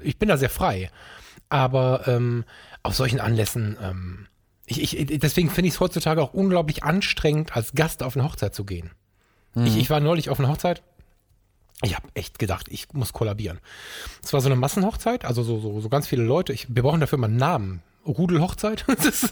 [0.00, 0.90] ich bin da sehr frei.
[1.48, 2.44] Aber ähm,
[2.82, 4.26] auf solchen Anlässen, ähm,
[4.66, 8.54] ich, ich, deswegen finde ich es heutzutage auch unglaublich anstrengend, als Gast auf eine Hochzeit
[8.54, 8.90] zu gehen.
[9.54, 9.66] Mhm.
[9.66, 10.82] Ich, ich war neulich auf einer Hochzeit.
[11.82, 13.60] Ich habe echt gedacht, ich muss kollabieren.
[14.22, 16.52] Es war so eine Massenhochzeit, also so, so, so ganz viele Leute.
[16.52, 17.82] Ich, wir brauchen dafür mal einen Namen.
[18.06, 18.84] Rudelhochzeit.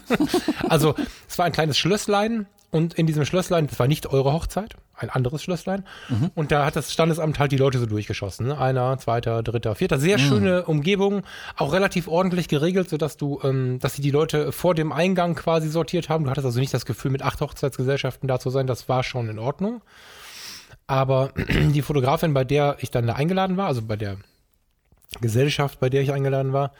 [0.69, 0.95] also
[1.27, 5.09] es war ein kleines Schlösslein und in diesem Schlösslein, das war nicht eure Hochzeit, ein
[5.09, 5.85] anderes Schlösslein.
[6.09, 6.31] Mhm.
[6.35, 8.47] Und da hat das Standesamt halt die Leute so durchgeschossen.
[8.47, 8.57] Ne?
[8.57, 9.99] Einer, zweiter, dritter, vierter.
[9.99, 10.21] Sehr mhm.
[10.21, 11.23] schöne Umgebung,
[11.55, 15.69] auch relativ ordentlich geregelt, sodass du, ähm, dass sie die Leute vor dem Eingang quasi
[15.69, 16.25] sortiert haben.
[16.25, 18.67] Du hattest also nicht das Gefühl, mit acht Hochzeitsgesellschaften da zu sein.
[18.67, 19.81] Das war schon in Ordnung.
[20.87, 24.17] Aber die Fotografin, bei der ich dann da eingeladen war, also bei der
[25.21, 26.73] Gesellschaft, bei der ich eingeladen war,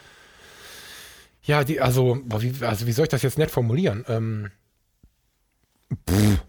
[1.44, 4.04] ja, die, also, wie, also wie soll ich das jetzt nett formulieren?
[4.08, 4.52] Ähm,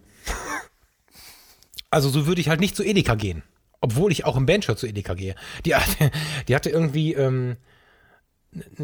[1.90, 3.42] also so würde ich halt nicht zu Edeka gehen.
[3.80, 5.36] Obwohl ich auch im Bandshirt zu Edeka gehe.
[5.64, 5.74] Die,
[6.48, 7.56] die hatte irgendwie ähm,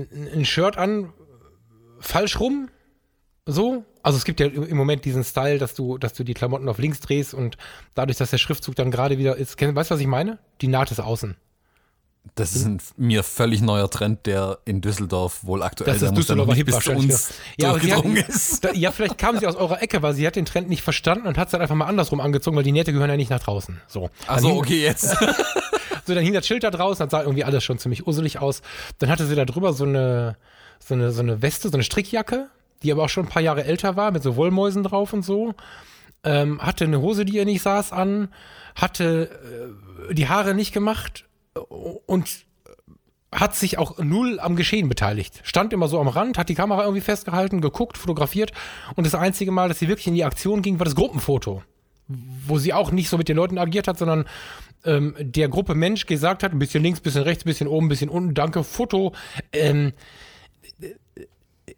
[0.05, 1.13] ein Shirt an,
[1.99, 2.69] falsch rum,
[3.47, 3.85] so.
[4.03, 6.79] Also es gibt ja im Moment diesen Style, dass du, dass du die Klamotten auf
[6.79, 7.57] links drehst und
[7.95, 10.39] dadurch, dass der Schriftzug dann gerade wieder ist, weißt du, was ich meine?
[10.61, 11.37] Die Naht ist außen.
[12.37, 16.55] Das ist ein mir völlig neuer Trend, der in Düsseldorf wohl aktuell das ist Düsseldorfer
[16.55, 18.65] Hip bis zu uns ja, durchgedrungen hat, ist.
[18.65, 21.27] Da, ja, vielleicht kam sie aus eurer Ecke, weil sie hat den Trend nicht verstanden
[21.27, 23.41] und hat es dann einfach mal andersrum angezogen, weil die Nähte gehören ja nicht nach
[23.41, 23.79] draußen.
[23.87, 24.09] So.
[24.27, 25.11] Ach so, okay, jetzt.
[26.07, 28.63] so, dann hing das Schild da draußen, dann sah irgendwie alles schon ziemlich usselig aus.
[28.99, 30.37] Dann hatte sie da drüber so eine,
[30.81, 32.49] so eine, so eine Weste, so eine Strickjacke,
[32.85, 35.55] die aber auch schon ein paar Jahre älter war, mit so Wollmäusen drauf und so.
[36.23, 38.29] Ähm, hatte eine Hose, die ihr nicht saß, an,
[38.77, 39.31] hatte
[40.11, 41.25] äh, die Haare nicht gemacht
[42.07, 42.45] und
[43.33, 45.41] hat sich auch null am Geschehen beteiligt.
[45.43, 48.53] Stand immer so am Rand, hat die Kamera irgendwie festgehalten, geguckt, fotografiert.
[48.95, 51.63] Und das einzige Mal, dass sie wirklich in die Aktion ging, war das Gruppenfoto.
[52.07, 54.27] Wo sie auch nicht so mit den Leuten agiert hat, sondern
[54.85, 57.87] ähm, der Gruppe Mensch gesagt hat, ein bisschen links, ein bisschen rechts, ein bisschen oben,
[57.87, 59.15] ein bisschen unten, danke, Foto.
[59.53, 59.95] Ähm,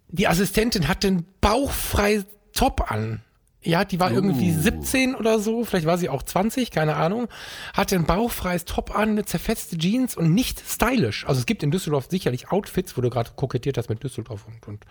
[0.09, 3.23] die Assistentin hat den bauchfrei Top an.
[3.63, 4.15] Ja, die war uh.
[4.15, 7.29] irgendwie 17 oder so, vielleicht war sie auch 20, keine Ahnung.
[7.75, 11.27] Hatte ein bauchfreies Top an, eine zerfetzte Jeans und nicht stylisch.
[11.27, 14.67] Also es gibt in Düsseldorf sicherlich Outfits, wo du gerade kokettiert hast mit Düsseldorf und,
[14.69, 14.85] und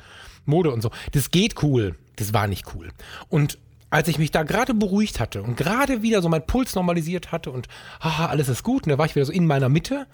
[0.45, 0.91] Mode und so.
[1.13, 1.95] Das geht cool.
[2.17, 2.89] Das war nicht cool.
[3.29, 3.57] Und
[3.89, 7.51] als ich mich da gerade beruhigt hatte und gerade wieder so mein Puls normalisiert hatte
[7.51, 7.67] und
[8.01, 10.05] haha, alles ist gut, und da war ich wieder so in meiner Mitte,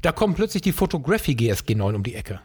[0.00, 2.40] da kommt plötzlich die Fotografie GSG 9 um die Ecke.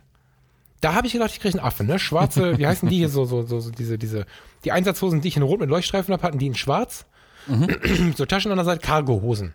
[0.81, 1.99] Da habe ich gedacht, ich kriege einen Affen, ne?
[1.99, 4.25] Schwarze, wie heißen die hier so, so, so, so diese, diese,
[4.65, 7.05] die Einsatzhosen, die ich in Rot mit Leuchtstreifen habe, hatten die in Schwarz.
[7.47, 8.13] Mhm.
[8.17, 9.53] so Taschen an der Seite, Cargohosen.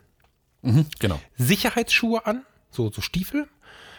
[0.62, 1.20] Mhm, genau.
[1.37, 3.49] Sicherheitsschuhe an, so, so Stiefel.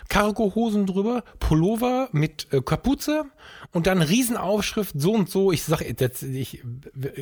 [0.10, 3.26] Cargohosen drüber, Pullover mit äh, Kapuze
[3.74, 5.52] und dann Riesenaufschrift so und so.
[5.52, 6.64] Ich sag, das, ich,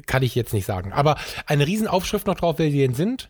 [0.06, 3.30] kann ich jetzt nicht sagen, aber eine Riesenaufschrift noch drauf, wer die denn sind.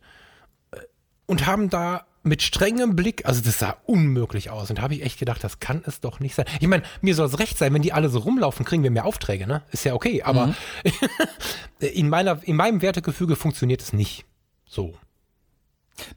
[0.71, 0.79] Äh,
[1.25, 4.69] und haben da mit strengem Blick, also das sah unmöglich aus.
[4.69, 6.45] Und da habe ich echt gedacht, das kann es doch nicht sein.
[6.59, 9.05] Ich meine, mir soll es recht sein, wenn die alle so rumlaufen, kriegen wir mehr
[9.05, 9.61] Aufträge, ne?
[9.71, 10.55] Ist ja okay, aber mhm.
[11.79, 14.25] in, meiner, in meinem Wertegefüge funktioniert es nicht
[14.65, 14.95] so.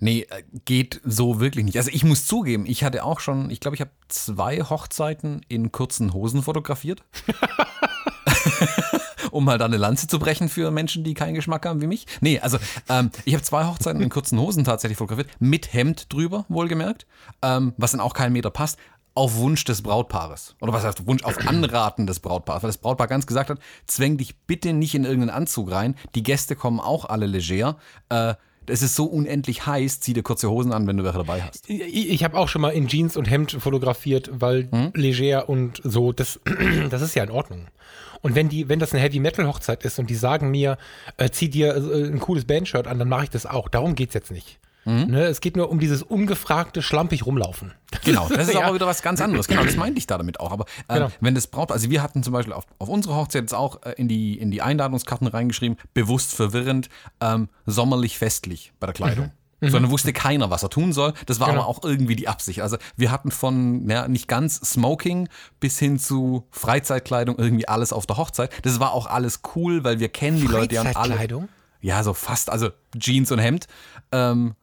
[0.00, 1.76] Nee, äh, geht so wirklich nicht.
[1.76, 5.72] Also ich muss zugeben, ich hatte auch schon, ich glaube, ich habe zwei Hochzeiten in
[5.72, 7.04] kurzen Hosen fotografiert.
[9.38, 12.06] um mal da eine Lanze zu brechen für Menschen, die keinen Geschmack haben wie mich.
[12.20, 12.58] Nee, also
[12.88, 17.06] ähm, ich habe zwei Hochzeiten in kurzen Hosen tatsächlich fotografiert, mit Hemd drüber, wohlgemerkt,
[17.40, 18.78] ähm, was dann auch keinen Meter passt
[19.14, 20.56] auf Wunsch des Brautpaares.
[20.60, 22.64] Oder was heißt Wunsch, auf Anraten des Brautpaares.
[22.64, 25.94] Weil das Brautpaar ganz gesagt hat, zwäng dich bitte nicht in irgendeinen Anzug rein.
[26.16, 27.76] Die Gäste kommen auch alle leger.
[28.08, 28.34] Äh,
[28.70, 31.68] es ist so unendlich heiß, zieh dir kurze Hosen an, wenn du welche dabei hast.
[31.68, 34.92] Ich, ich habe auch schon mal in Jeans und Hemd fotografiert, weil Hm?
[34.94, 36.40] leger und so, das,
[36.90, 37.66] das ist ja in Ordnung.
[38.20, 40.76] Und wenn die, wenn das eine Heavy Metal Hochzeit ist und die sagen mir,
[41.18, 43.68] äh, zieh dir äh, ein cooles Bandshirt an, dann mache ich das auch.
[43.68, 44.58] Darum geht's jetzt nicht.
[44.88, 45.10] Hm?
[45.10, 47.72] Ne, es geht nur um dieses ungefragte schlampig rumlaufen.
[48.04, 48.62] Genau, das ist Ja.
[48.64, 49.46] aber wieder was ganz anderes.
[49.48, 50.50] Genau, das meinte ich da damit auch.
[50.50, 51.08] Aber ähm, Genau.
[51.20, 53.92] wenn das braucht, also wir hatten zum Beispiel auf, auf unsere Hochzeit jetzt auch äh,
[53.98, 56.88] in, die, in die Einladungskarten reingeschrieben, bewusst verwirrend,
[57.20, 59.30] ähm, sommerlich festlich bei der Kleidung.
[59.60, 61.14] Sondern wusste keiner, was er tun soll.
[61.26, 61.52] Das war Mhm.
[61.54, 61.62] Genau.
[61.64, 62.60] aber auch irgendwie die Absicht.
[62.62, 65.28] Also wir hatten von ja, nicht ganz Smoking
[65.58, 68.52] bis hin zu Freizeitkleidung irgendwie alles auf der Hochzeit.
[68.64, 70.94] Das war auch alles cool, weil wir kennen die Leute ja und alle.
[70.96, 71.48] Freizeitkleidung?
[71.80, 73.66] Ja, so fast, also Jeans und Hemd.
[74.12, 74.54] Ähm,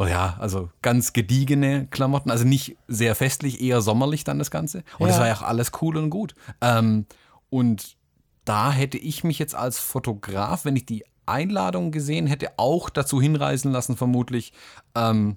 [0.00, 4.82] oh ja, also ganz gediegene Klamotten, also nicht sehr festlich, eher sommerlich dann das Ganze.
[4.98, 5.20] Und das Ja.
[5.20, 6.34] war ja auch alles cool und gut.
[6.62, 7.04] Ähm,
[7.50, 7.98] und
[8.46, 13.20] da hätte ich mich jetzt als Fotograf, wenn ich die Einladung gesehen hätte, auch dazu
[13.20, 14.54] hinreißen lassen, vermutlich.
[14.94, 15.36] Ähm,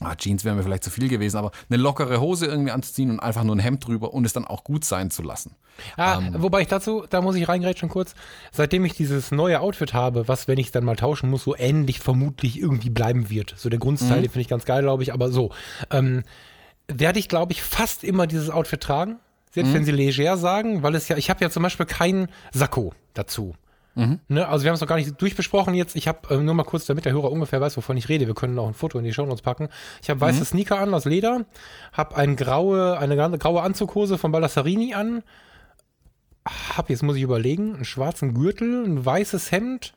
[0.00, 3.20] ah, Jeans wären mir vielleicht zu viel gewesen, aber eine lockere Hose irgendwie anzuziehen und
[3.20, 5.54] einfach nur ein Hemd drüber und es dann auch gut sein zu lassen.
[5.96, 6.34] Ah, Ähm.
[6.38, 8.14] wobei ich dazu, da muss ich reingrätschen kurz.
[8.52, 11.56] Seitdem ich dieses neue Outfit habe, was, wenn ich es dann mal tauschen muss, so
[11.56, 13.54] ähnlich vermutlich irgendwie bleiben wird.
[13.56, 15.50] So der Grundstyle, den finde ich ganz geil, glaube ich, aber so.
[15.90, 16.24] Ähm,
[16.88, 19.16] werde ich, glaube ich, fast immer dieses Outfit tragen.
[19.50, 22.92] Selbst wenn sie leger sagen, weil es ja, ich habe ja zum Beispiel keinen Sakko
[23.14, 23.54] dazu.
[24.28, 25.96] Ne, also wir haben es noch gar nicht durchbesprochen jetzt.
[25.96, 28.26] Ich habe äh, nur mal kurz, damit der Hörer ungefähr weiß, wovon ich rede.
[28.28, 29.68] Wir können auch ein Foto in die Shownotes packen.
[30.02, 31.46] Ich habe weiße Sneaker an aus Leder,
[31.92, 35.24] habe ein graue, eine graue Anzughose von Ballassarini an,
[36.76, 39.94] habe jetzt muss ich überlegen, einen schwarzen Gürtel, ein weißes Hemd,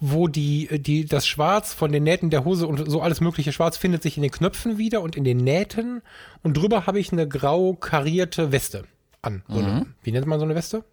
[0.00, 3.76] wo die, die, das Schwarz von den Nähten der Hose und so alles mögliche Schwarz
[3.76, 6.00] findet sich in den Knöpfen wieder und in den Nähten.
[6.42, 8.84] Und drüber habe ich eine grau karierte Weste
[9.20, 9.42] an.
[9.48, 10.84] So eine, wie nennt man so eine Weste?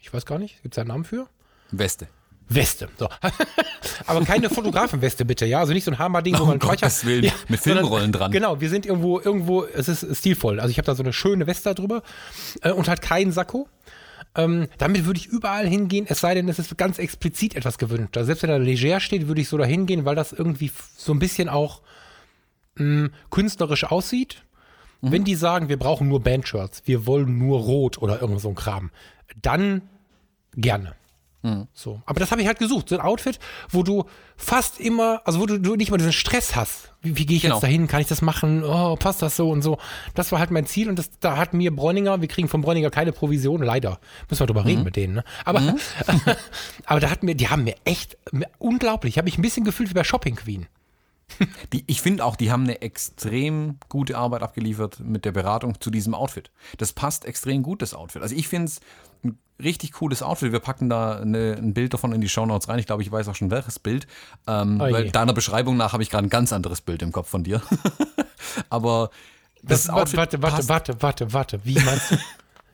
[0.00, 0.62] Ich weiß gar nicht.
[0.62, 1.26] Gibt es da einen Namen für?
[1.70, 2.08] Weste.
[2.48, 2.88] Weste.
[2.98, 3.08] So.
[4.06, 5.60] Aber keine Fotografenweste bitte, ja.
[5.60, 8.32] Also nicht so ein Hammer-Ding, wo Um man Gottes Willen, mit sondern- Filmrollen dran.
[8.32, 10.58] Genau, wir sind irgendwo, irgendwo, es ist stilvoll.
[10.58, 12.02] Also ich habe da so eine schöne Weste drüber
[12.62, 13.68] äh, und halt keinen Sakko.
[14.34, 18.16] Ähm, damit würde ich überall hingehen, es sei denn, es ist ganz explizit etwas gewünscht.
[18.16, 21.12] Also selbst wenn da leger steht, würde ich so da hingehen, weil das irgendwie so
[21.12, 21.82] ein bisschen auch
[22.76, 24.42] mh, künstlerisch aussieht.
[25.00, 25.12] Mhm.
[25.12, 28.54] Wenn die sagen, wir brauchen nur Bandshirts, wir wollen nur rot oder irgend so ein
[28.54, 28.90] Kram,
[29.42, 29.82] dann
[30.54, 30.94] gerne.
[31.42, 31.68] Mhm.
[31.72, 32.02] So.
[32.04, 32.90] Aber das habe ich halt gesucht.
[32.90, 33.38] So ein Outfit,
[33.70, 34.04] wo du
[34.36, 36.92] fast immer, also wo du, du nicht mal diesen Stress hast.
[37.00, 37.54] Wie, wie gehe ich Genau.
[37.54, 37.86] jetzt dahin?
[37.86, 38.62] Kann ich das machen?
[38.62, 39.78] Oh, passt das so und so?
[40.14, 42.90] Das war halt mein Ziel und das, da hat mir Bräuninger, wir kriegen von Bräuninger
[42.90, 44.00] keine Provision, leider.
[44.28, 44.66] Müssen wir drüber Mhm.
[44.66, 45.24] reden mit denen, ne?
[45.46, 45.60] Aber,
[46.84, 48.18] aber da hat mir, die haben mir echt,
[48.58, 50.66] unglaublich, ich habe mich ein bisschen gefühlt wie bei Shopping Queen.
[51.72, 55.90] Die, ich finde auch, die haben eine extrem gute Arbeit abgeliefert mit der Beratung zu
[55.90, 56.50] diesem Outfit.
[56.76, 58.20] Das passt extrem gut, das Outfit.
[58.20, 58.80] Also ich finde es
[59.24, 60.52] ein richtig cooles Outfit.
[60.52, 62.78] Wir packen da eine, ein Bild davon in die Shownotes rein.
[62.78, 64.06] Ich glaube, ich weiß auch schon welches Bild.
[64.46, 67.28] Ähm, Oh weil deiner Beschreibung nach habe ich gerade ein ganz anderes Bild im Kopf
[67.28, 67.60] von dir.
[68.70, 69.10] Aber
[69.62, 71.60] das, Das, Outfit warte, warte, passt warte, warte, warte.
[71.64, 72.16] Wie meinst du?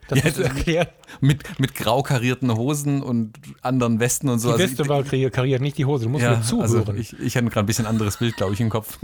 [0.09, 0.87] Das das- erklären.
[1.19, 4.47] mit, mit grau karierten Hosen und anderen Westen und so.
[4.47, 6.05] Die Also Weste war kari- kariert, nicht die Hose.
[6.05, 6.61] Du musst ja, mir zuhören.
[6.77, 8.99] also ich, ich hatte gerade ein bisschen anderes Bild, glaube ich, im Kopf.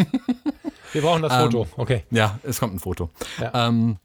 [0.94, 1.68] Wir brauchen das Ähm, Foto.
[1.76, 2.06] Okay.
[2.10, 3.10] Ja, es kommt ein Foto.
[3.38, 3.68] Ja.
[3.68, 3.98] Ähm,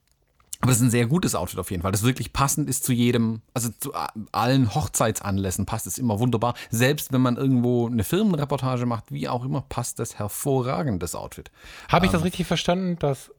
[0.68, 2.92] aber es ist ein sehr gutes Outfit auf jeden Fall, das wirklich passend ist zu
[2.92, 3.92] jedem, also zu
[4.32, 6.52] allen Hochzeitsanlässen passt es immer wunderbar.
[6.68, 11.50] Selbst wenn man irgendwo eine Firmenreportage macht, wie auch immer, passt das hervorragend, das Outfit.
[11.88, 12.08] Habe Ähm.
[12.08, 13.30] ich das richtig verstanden, dass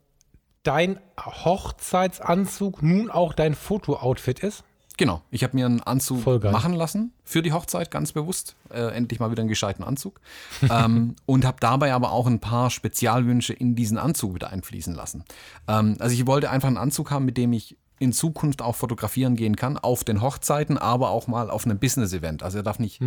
[0.64, 4.64] dein Hochzeitsanzug nun auch dein Fotooutfit ist?
[5.00, 8.58] Genau, ich habe mir einen Anzug machen lassen für die Hochzeit, ganz bewusst.
[8.70, 10.20] Äh, endlich mal wieder einen gescheiten Anzug.
[10.70, 15.24] ähm, und habe dabei aber auch ein paar Spezialwünsche in diesen Anzug wieder einfließen lassen.
[15.70, 19.38] Ähm, also ich wollte einfach einen Anzug haben, mit dem ich in Zukunft auch fotografieren
[19.38, 22.44] gehen kann, auf den Hochzeiten, aber auch mal auf einem Business-Event.
[22.44, 23.00] Also er darf nicht.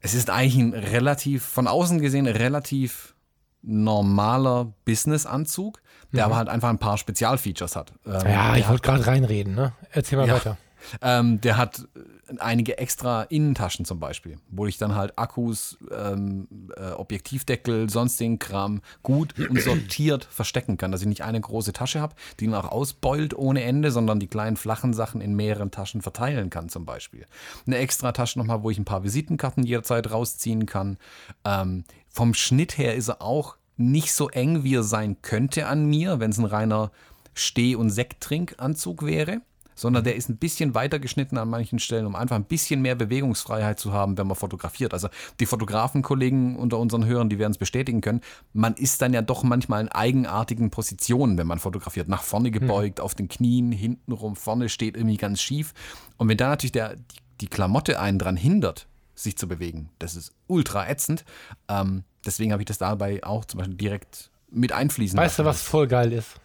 [0.00, 3.14] Es ist eigentlich ein relativ, von außen gesehen, relativ
[3.60, 5.82] normaler Business-Anzug,
[6.12, 7.92] der aber halt einfach ein paar Spezialfeatures hat.
[8.06, 9.72] Ähm, Ja, ich wollte gerade reinreden, ne?
[9.92, 10.36] Erzähl mal ja.
[10.36, 10.56] weiter.
[11.02, 16.48] Ähm, der hat äh, einige extra Innentaschen zum Beispiel, wo ich dann halt Akkus, ähm,
[16.76, 22.00] äh, Objektivdeckel, sonstigen Kram gut und sortiert verstecken kann, dass ich nicht eine große Tasche
[22.00, 26.02] habe, die dann auch ausbeult ohne Ende, sondern die kleinen flachen Sachen in mehreren Taschen
[26.02, 27.26] verteilen kann zum Beispiel.
[27.66, 30.98] Eine extra Tasche nochmal, wo ich ein paar Visitenkarten jederzeit rausziehen kann.
[31.44, 35.86] Ähm, vom Schnitt her ist er auch nicht so eng, wie er sein könnte an
[35.86, 36.90] mir, wenn es ein reiner
[37.34, 39.40] Steh- und Sekttrinkanzug wäre
[39.78, 42.96] sondern der ist ein bisschen weiter geschnitten an manchen Stellen, um einfach ein bisschen mehr
[42.96, 44.92] Bewegungsfreiheit zu haben, wenn man fotografiert.
[44.92, 45.08] Also
[45.38, 48.20] die Fotografenkollegen unter unseren Hörern, die werden es bestätigen können,
[48.52, 52.08] man ist dann ja doch manchmal in eigenartigen Positionen, wenn man fotografiert.
[52.08, 55.72] Nach vorne gebeugt, auf den Knien, hintenrum, vorne steht irgendwie ganz schief.
[56.16, 56.96] Und wenn da natürlich der,
[57.40, 59.90] die, Klamotte einen dran hindert, sich zu bewegen.
[60.00, 61.24] Das ist ultra ätzend.
[61.68, 65.62] Ähm, deswegen habe ich das dabei auch zum Beispiel direkt mit einfließen Weißt du, was
[65.62, 66.40] voll geil ist?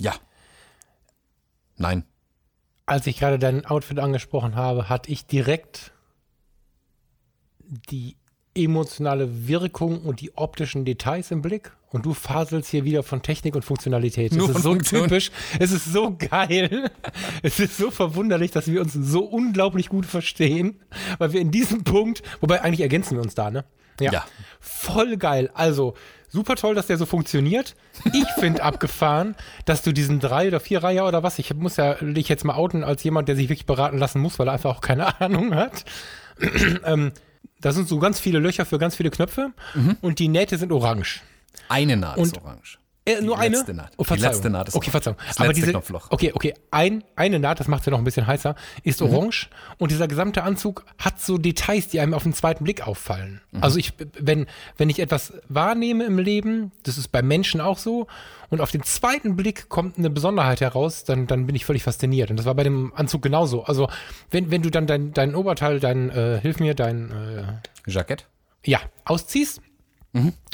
[0.00, 0.14] Ja.
[1.76, 2.04] Nein.
[2.86, 5.92] Als ich gerade dein Outfit angesprochen habe, hatte ich direkt
[7.90, 8.16] die
[8.54, 11.72] emotionale Wirkung und die optischen Details im Blick.
[11.90, 14.32] Und du faselst hier wieder von Technik und Funktionalität.
[14.32, 15.02] Nur das ist so Funktion.
[15.04, 15.30] typisch.
[15.58, 16.90] Es ist so geil.
[17.42, 20.80] Es ist so verwunderlich, dass wir uns so unglaublich gut verstehen,
[21.18, 23.64] weil wir in diesem Punkt, wobei eigentlich ergänzen wir uns da, ne?
[24.00, 24.24] Ja.
[24.60, 25.50] Voll geil.
[25.54, 25.94] Also,
[26.28, 27.74] super toll, dass der so funktioniert.
[28.12, 29.34] Ich finde abgefahren,
[29.64, 32.54] dass du diesen drei oder vier Reiher oder was, ich muss ja dich jetzt mal
[32.54, 35.54] outen als jemand, der sich wirklich beraten lassen muss, weil er einfach auch keine Ahnung
[35.54, 35.84] hat.
[36.84, 37.12] ähm,
[37.60, 39.52] da sind so ganz viele Löcher für ganz viele Knöpfe
[40.02, 41.22] und die Nähte sind orange.
[41.68, 42.78] Eine Naht ist orange.
[43.08, 43.56] Äh, nur Die eine?
[43.56, 43.92] letzte Naht.
[43.96, 44.90] Oh, Die letzte Naht ist Okay.
[44.90, 45.16] Verzeihung.
[45.28, 46.08] Das Aber diese, Knopfloch.
[46.10, 46.54] Okay, okay.
[46.72, 49.06] Ein, eine Naht, das macht es ja noch ein bisschen heißer, ist Mhm.
[49.14, 49.48] orange
[49.78, 53.40] und dieser gesamte Anzug hat so Details, die einem auf den zweiten Blick auffallen.
[53.52, 53.62] Mhm.
[53.62, 54.46] Also ich, wenn,
[54.76, 58.08] wenn ich etwas wahrnehme im Leben, das ist bei Menschen auch so,
[58.50, 62.30] und auf den zweiten Blick kommt eine Besonderheit heraus, dann, dann bin ich völlig fasziniert.
[62.30, 63.64] Und das war bei dem Anzug genauso.
[63.64, 63.88] Also
[64.30, 68.26] wenn, wenn du dann dein, dein Oberteil, dein, äh, hilf mir, dein, äh, Jackett?
[68.64, 69.60] ja, ausziehst,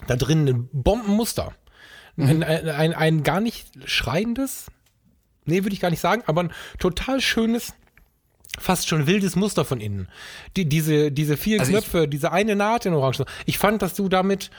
[0.06, 1.52] da drin ein Bombenmuster.
[2.16, 4.66] Ein, ein, ein, ein gar nicht schreiendes,
[5.46, 7.72] nee, würde ich gar nicht sagen, aber ein total schönes,
[8.58, 10.08] fast schon wildes Muster von innen.
[10.56, 13.24] Die, diese, diese vielen Also ich- Knöpfe, diese eine Naht in Orange.
[13.46, 14.50] Ich fand, dass du damit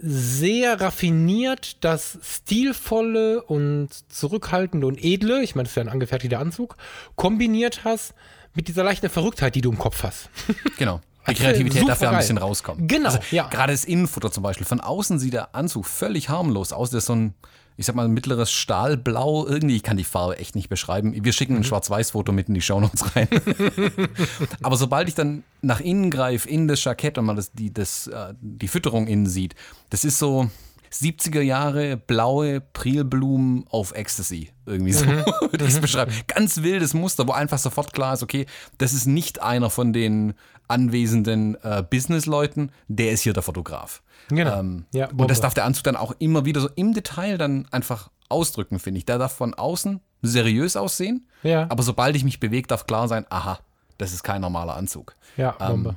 [0.00, 6.38] sehr raffiniert das stilvolle und zurückhaltende und edle, ich meine, das ist ja ein angefertigter
[6.38, 6.76] Anzug,
[7.16, 8.14] kombiniert hast
[8.54, 10.30] mit dieser leichten Verrücktheit, die du im Kopf hast.
[10.78, 11.00] Genau.
[11.28, 12.86] Die Kreativität ja ein bisschen rauskommen.
[12.88, 13.48] Genau, Also, ja.
[13.48, 14.66] Gerade das Innenfutter zum Beispiel.
[14.66, 16.90] Von außen sieht der Anzug völlig harmlos aus.
[16.90, 17.34] Der ist so ein,
[17.76, 19.46] ich sag mal, mittleres Stahlblau.
[19.46, 21.14] Irgendwie, ich kann die Farbe echt nicht beschreiben.
[21.24, 21.60] Wir schicken Mhm.
[21.60, 23.28] ein Schwarz-Weiß-Foto mit in die Shownotes rein.
[24.62, 28.06] Aber sobald ich dann nach innen greife, in das Jackett und man das, die, das,
[28.08, 29.54] äh, die Fütterung innen sieht,
[29.90, 30.50] das ist so
[30.92, 34.50] 70er Jahre blaue Prilblumen auf Ecstasy.
[34.66, 35.24] Irgendwie so, Mhm.
[35.40, 36.12] würde ich es beschreiben.
[36.28, 38.46] Ganz wildes Muster, wo einfach sofort klar ist, okay,
[38.78, 40.34] das ist nicht einer von den
[40.68, 44.02] anwesenden äh, Businessleuten, der ist hier der Fotograf.
[44.28, 44.58] Genau.
[44.58, 47.66] Ähm, Ja, und das darf der Anzug dann auch immer wieder so im Detail dann
[47.70, 49.04] einfach ausdrücken, finde ich.
[49.06, 51.66] Der darf von außen seriös aussehen, Ja.
[51.70, 53.58] aber sobald ich mich bewege, darf klar sein, aha,
[53.98, 55.14] das ist kein normaler Anzug.
[55.36, 55.96] Ja, Ähm, Bombe.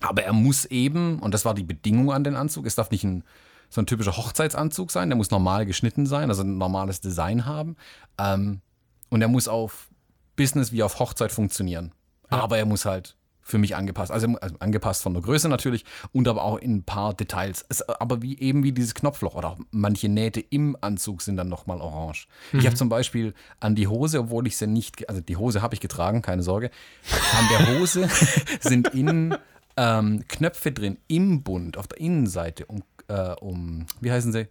[0.00, 3.04] Aber er muss eben, und das war die Bedingung an den Anzug, es darf nicht
[3.04, 3.24] ein,
[3.74, 7.74] so ein typischer Hochzeitsanzug sein, der muss normal geschnitten sein, also ein normales Design haben.
[8.18, 8.60] Ähm,
[9.10, 9.90] und er muss auf
[10.36, 11.92] Business wie auf Hochzeit funktionieren.
[12.30, 16.28] Aber er muss halt für mich angepasst, also, also angepasst von der Größe natürlich und
[16.28, 17.66] aber auch in ein paar Details.
[17.68, 21.48] Es, aber wie eben wie dieses Knopfloch oder auch manche Nähte im Anzug sind dann
[21.48, 22.28] nochmal orange.
[22.52, 25.74] Ich habe zum Beispiel an die Hose, obwohl ich sie nicht, also die Hose habe
[25.74, 26.70] ich getragen, keine Sorge.
[27.36, 28.08] An der Hose
[28.60, 29.36] sind innen
[29.76, 34.48] ähm, Knöpfe drin im Bund auf der Innenseite, um, äh, um wie heißen sie?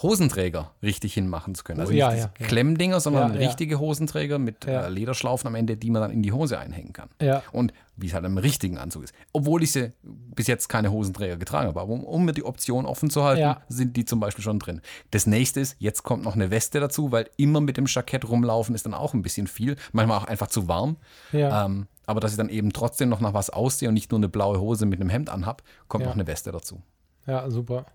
[0.00, 1.78] Hosenträger richtig hinmachen zu können.
[1.78, 2.46] Also nicht diese ja, ja.
[2.46, 6.32] Klemmdinger, sondern Ja, richtige Hosenträger mit äh, Lederschlaufen am Ende, die man dann in die
[6.32, 7.08] Hose einhängen kann.
[7.52, 9.14] Und wie es halt im richtigen Anzug ist.
[9.32, 11.80] Obwohl ich sie bis jetzt keine Hosenträger getragen habe.
[11.80, 14.80] Aber um, um mir die Option offen zu halten, sind die zum Beispiel schon drin.
[15.12, 18.74] Das nächste ist, jetzt kommt noch eine Weste dazu, weil immer mit dem Jackett rumlaufen
[18.74, 19.76] ist dann auch ein bisschen viel.
[19.92, 20.96] Manchmal auch einfach zu warm.
[21.66, 24.28] Ähm, aber dass ich dann eben trotzdem noch nach was aussehe und nicht nur eine
[24.28, 26.82] blaue Hose mit einem Hemd anhab, kommt noch eine Weste dazu.
[27.26, 27.86] Ja, super.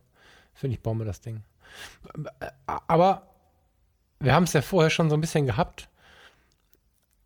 [0.54, 1.44] Finde ich Bombe, das Ding.
[2.66, 3.28] Aber
[4.20, 5.90] wir haben es ja vorher schon so ein bisschen gehabt.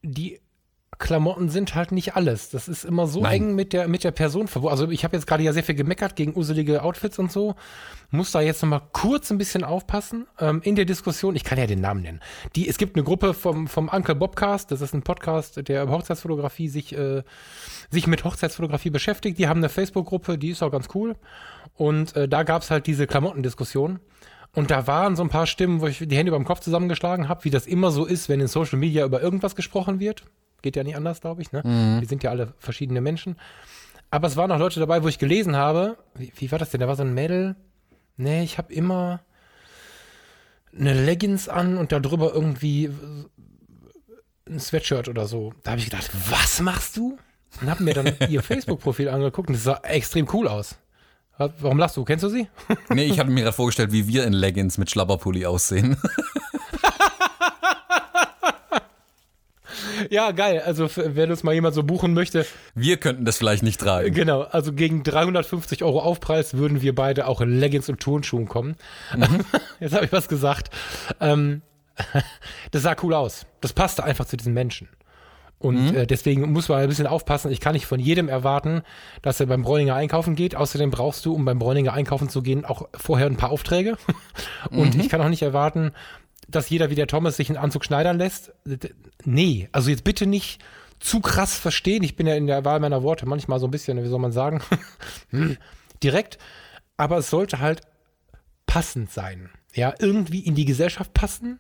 [0.02, 0.42] Die
[1.02, 2.50] Klamotten sind halt nicht alles.
[2.50, 3.42] Das ist immer so Nein.
[3.42, 4.72] eng mit der, mit der Person verbunden.
[4.72, 7.56] Also ich habe jetzt gerade ja sehr viel gemeckert gegen uselige Outfits und so.
[8.12, 10.28] Muss da jetzt noch mal kurz ein bisschen aufpassen.
[10.40, 12.22] Ähm, in der Diskussion, ich kann ja den Namen nennen.
[12.56, 15.92] Die, es gibt eine Gruppe vom, vom Uncle Bobcast, das ist ein Podcast, der über
[15.92, 17.24] Hochzeitsfotografie sich, äh,
[17.90, 19.40] sich mit Hochzeitsfotografie beschäftigt.
[19.40, 21.16] Die haben eine Facebook-Gruppe, die ist auch ganz cool.
[21.74, 24.00] Und äh, da gab es halt diese Klamottendiskussion.
[24.54, 27.28] Und da waren so ein paar Stimmen, wo ich die Hände über dem Kopf zusammengeschlagen
[27.28, 30.24] habe, wie das immer so ist, wenn in Social Media über irgendwas gesprochen wird.
[30.62, 31.52] Geht ja nicht anders, glaube ich.
[31.52, 31.64] Ne?
[31.64, 33.36] Wir sind ja alle verschiedene Menschen.
[34.12, 36.82] Aber es waren auch Leute dabei, wo ich gelesen habe, wie, wie war das denn?
[36.82, 37.56] Da war so ein Mädel.
[38.18, 39.22] Nee, ich habe immer
[40.78, 42.92] eine Leggings an und darüber irgendwie
[44.48, 45.54] ein Sweatshirt oder so.
[45.64, 47.18] Da habe ich gedacht, was machst du?
[47.62, 50.76] Und habe mir dann ihr Facebook-Profil angeguckt und das sah extrem cool aus.
[51.38, 52.04] Warum lachst du?
[52.04, 52.48] Kennst du sie?
[52.90, 55.98] Nee, ich hatte mir gerade vorgestellt, wie wir in Leggings mit Schlabberpulli aussehen.
[60.10, 60.62] Ja, geil.
[60.66, 62.46] Also, wenn uns mal jemand so buchen möchte,
[62.76, 64.14] Wir könnten das vielleicht nicht tragen.
[64.14, 68.76] genau, also gegen 350 Euro Aufpreis würden wir beide auch in Leggings und Turnschuhen kommen.
[69.80, 70.70] Jetzt habe ich was gesagt.
[71.20, 71.62] Ähm,
[72.72, 73.46] das sah cool aus.
[73.62, 74.88] Das passte einfach zu diesen Menschen.
[75.60, 77.52] Und äh, deswegen muss man ein bisschen aufpassen.
[77.52, 78.82] Ich kann nicht von jedem erwarten,
[79.22, 80.56] dass er beim Bräuninger einkaufen geht.
[80.56, 83.96] Außerdem brauchst du, um beim Bräuninger einkaufen zu gehen, auch vorher ein paar Aufträge.
[84.72, 85.92] Und ich kann auch nicht erwarten,
[86.52, 88.54] dass jeder wie der Thomas sich einen Anzug schneidern lässt.
[89.26, 90.62] Nee, also jetzt bitte nicht
[91.00, 92.04] zu krass verstehen.
[92.04, 94.32] Ich bin ja in der Wahl meiner Worte manchmal so ein bisschen, wie soll man
[94.32, 94.62] sagen,
[95.30, 95.58] hm,
[96.04, 96.38] direkt.
[96.98, 97.82] Aber es sollte halt
[98.68, 99.50] passend sein.
[99.74, 101.60] Ja, irgendwie in die Gesellschaft passen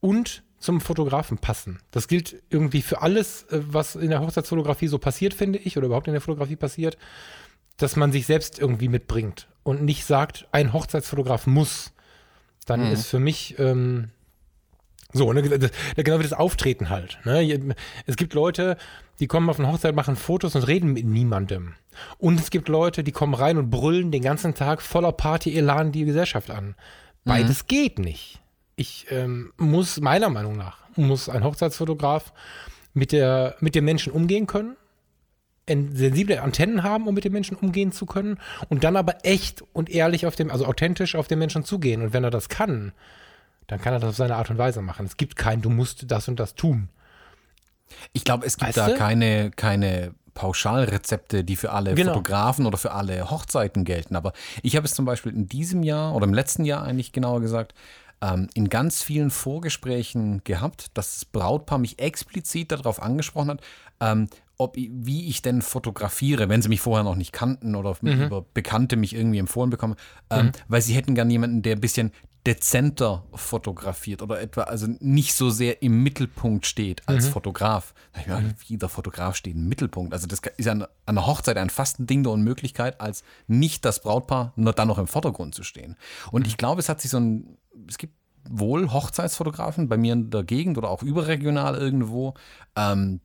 [0.00, 1.80] und zum Fotografen passen.
[1.90, 5.86] Das gilt irgendwie für alles, äh, was in der Hochzeitsfotografie so passiert, finde ich, oder
[5.86, 6.98] überhaupt in der Fotografie passiert,
[7.76, 11.92] dass man sich selbst irgendwie mitbringt und nicht sagt, ein Hochzeitsfotograf muss.
[12.66, 14.10] Dann ist für mich ähm,
[15.12, 17.18] so, ne, das- genau wie das Auftreten halt.
[17.24, 17.74] Ne?
[18.06, 18.76] Es gibt Leute,
[19.20, 21.74] die kommen auf eine Hochzeit, machen Fotos und reden mit niemandem.
[22.18, 26.04] Und es gibt Leute, die kommen rein und brüllen den ganzen Tag voller Party-Elan die
[26.04, 26.74] Gesellschaft an.
[27.24, 28.40] Beides geht nicht.
[28.76, 32.32] Ich ähm, muss, meiner Meinung nach, muss ein Hochzeitsfotograf
[32.94, 34.76] mit, der, mit dem Menschen umgehen können,
[35.66, 38.38] en- sensible Antennen haben, um mit den Menschen umgehen zu können
[38.68, 42.02] und dann aber echt und ehrlich auf dem, also authentisch auf den Menschen zugehen.
[42.02, 42.92] Und wenn er das kann,
[43.68, 45.06] dann kann er das auf seine Art und Weise machen.
[45.06, 46.88] Es gibt kein, du musst das und das tun.
[48.12, 48.94] Ich glaube, es gibt Weißt da du?
[48.96, 52.12] keine, keine Pauschalrezepte, die für alle Genau.
[52.12, 54.16] Fotografen oder für alle Hochzeiten gelten.
[54.16, 57.40] Aber ich habe es zum Beispiel in diesem Jahr oder im letzten Jahr eigentlich genauer
[57.40, 57.74] gesagt,
[58.20, 63.60] ähm, in ganz vielen Vorgesprächen gehabt, dass das Brautpaar mich explizit darauf angesprochen hat,
[64.00, 68.24] ähm, ob, wie ich denn fotografiere, wenn sie mich vorher noch nicht kannten oder Mhm.
[68.24, 69.94] über Bekannte mich irgendwie empfohlen bekommen,
[70.30, 72.10] ähm, weil sie hätten gern jemanden, der ein bisschen
[72.48, 77.32] dezenter fotografiert oder etwa also nicht so sehr im Mittelpunkt steht als Mhm.
[77.32, 77.92] Fotograf.
[78.12, 80.14] Da hab ich mir gedacht, Wie der Fotograf steht im Mittelpunkt.
[80.14, 83.84] Also das ist an, an einer Hochzeit ein fast ein Ding der Unmöglichkeit, als nicht
[83.84, 85.96] das Brautpaar nur dann noch im Vordergrund zu stehen.
[86.32, 86.48] Und Mhm.
[86.48, 88.14] ich glaube, es hat sich so ein, es gibt
[88.48, 92.32] wohl Hochzeitsfotografen bei mir in der Gegend oder auch überregional irgendwo,
[92.76, 93.20] ähm,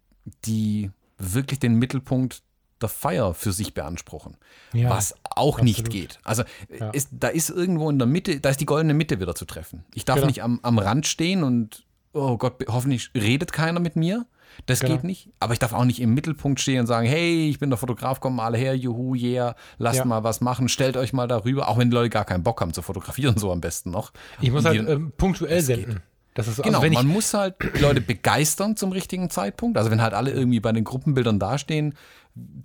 [0.45, 2.43] die wirklich den Mittelpunkt
[2.83, 4.37] der Feier für sich beanspruchen.
[4.73, 5.91] Ja, was auch nicht absolut.
[5.91, 6.19] geht.
[6.23, 6.43] Also
[6.77, 6.89] Ja.
[6.91, 9.83] ist, da ist irgendwo in der Mitte, da ist die goldene Mitte wieder zu treffen.
[9.95, 10.27] Ich darf Genau.
[10.27, 14.25] nicht am, am Rand stehen und, oh Gott, hoffentlich redet keiner mit mir.
[14.67, 14.93] Das Genau.
[14.93, 15.29] geht nicht.
[15.39, 18.19] Aber ich darf auch nicht im Mittelpunkt stehen und sagen, hey, ich bin der Fotograf,
[18.19, 20.05] kommen alle her, juhu, yeah, lasst Ja.
[20.05, 22.71] mal was machen, stellt euch mal darüber, auch wenn die Leute gar keinen Bock haben
[22.71, 24.11] zu fotografieren, so am besten noch.
[24.41, 26.01] Ich muss halt ähm, punktuell senden.
[26.35, 29.77] Das ist so, Genau, also man muss halt die Leute begeistern zum richtigen Zeitpunkt.
[29.77, 31.93] Also wenn halt alle irgendwie bei den Gruppenbildern dastehen,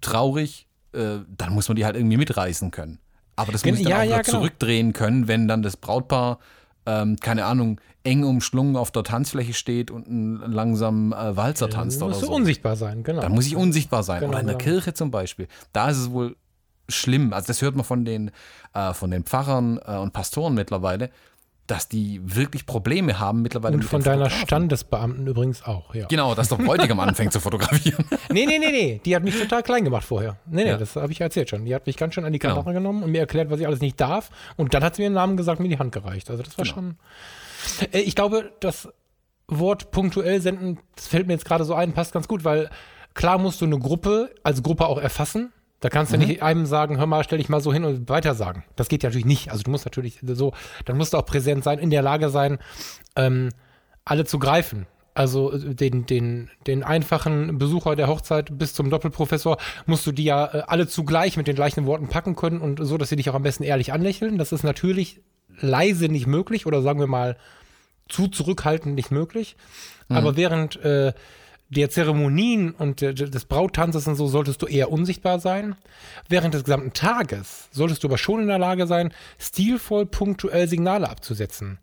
[0.00, 2.98] traurig, äh, dann muss man die halt irgendwie mitreißen können.
[3.36, 4.38] Aber das muss ich dann ja, auch ja, genau.
[4.38, 6.38] zurückdrehen können, wenn dann das Brautpaar,
[6.86, 12.02] ähm, keine Ahnung, eng umschlungen auf der Tanzfläche steht und einen langsamen äh, Walzer tanzt
[12.02, 12.32] oder musst du so.
[12.32, 13.20] unsichtbar sein, genau.
[13.20, 14.20] Dann muss ich unsichtbar sein.
[14.20, 14.70] Genau, Oder in der genau.
[14.70, 15.46] Kirche zum Beispiel.
[15.72, 16.36] Da ist es wohl
[16.88, 17.32] schlimm.
[17.32, 18.30] Also das hört man von den,
[18.74, 21.10] äh, von den Pfarrern äh, und Pastoren mittlerweile,
[21.68, 24.28] dass die wirklich Probleme haben mittlerweile Und mit von deiner.
[24.30, 26.06] Standesbeamten übrigens auch, ja.
[26.06, 28.04] Genau, dass der Bräutigam anfängt zu fotografieren.
[28.32, 29.00] Nee, nee, nee, nee.
[29.04, 30.36] Die hat mich total klein gemacht vorher.
[30.46, 30.76] Nee, nee, Ja.
[30.78, 31.64] das habe ich ja erzählt schon.
[31.64, 32.54] Die hat mich ganz schön an die Genau.
[32.56, 34.30] Kandare genommen und mir erklärt, was ich alles nicht darf.
[34.56, 36.30] Und dann hat sie mir den Namen gesagt, mir die Hand gereicht.
[36.30, 36.74] Also das war Genau.
[36.74, 36.96] schon.
[37.92, 38.88] Äh, Ich glaube, das
[39.46, 42.70] Wort punktuell senden, das fällt mir jetzt gerade so ein, passt ganz gut, weil
[43.14, 45.52] klar musst du eine Gruppe als Gruppe auch erfassen.
[45.80, 48.34] Da kannst du nicht einem sagen, hör mal, stell dich mal so hin und weiter
[48.34, 48.64] sagen.
[48.74, 49.50] Das geht ja natürlich nicht.
[49.52, 50.52] Also du musst natürlich so,
[50.84, 52.58] dann musst du auch präsent sein, in der Lage sein,
[53.14, 53.50] ähm,
[54.04, 54.86] alle zu greifen.
[55.14, 60.24] Also äh, den, den, den einfachen Besucher der Hochzeit bis zum Doppelprofessor musst du die
[60.24, 63.30] ja äh, alle zugleich mit den gleichen Worten packen können und so, dass sie dich
[63.30, 64.36] auch am besten ehrlich anlächeln.
[64.38, 65.20] Das ist natürlich
[65.60, 67.36] leise nicht möglich oder sagen wir mal
[68.08, 69.56] zu zurückhaltend nicht möglich.
[70.08, 71.12] Aber während äh,
[71.70, 75.76] der Zeremonien und des Brauttanzes und so solltest du eher unsichtbar sein.
[76.28, 81.08] Während des gesamten Tages solltest du aber schon in der Lage sein, stilvoll punktuell Signale
[81.10, 81.78] abzusetzen.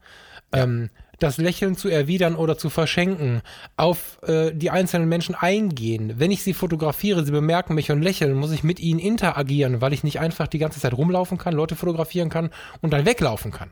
[0.52, 3.42] Ähm, das Lächeln zu erwidern oder zu verschenken,
[3.78, 6.16] auf äh, die einzelnen Menschen eingehen.
[6.18, 9.94] Wenn ich sie fotografiere, sie bemerken mich und lächeln, muss ich mit ihnen interagieren, weil
[9.94, 12.50] ich nicht einfach die ganze Zeit rumlaufen kann, Leute fotografieren kann
[12.82, 13.72] und dann weglaufen kann.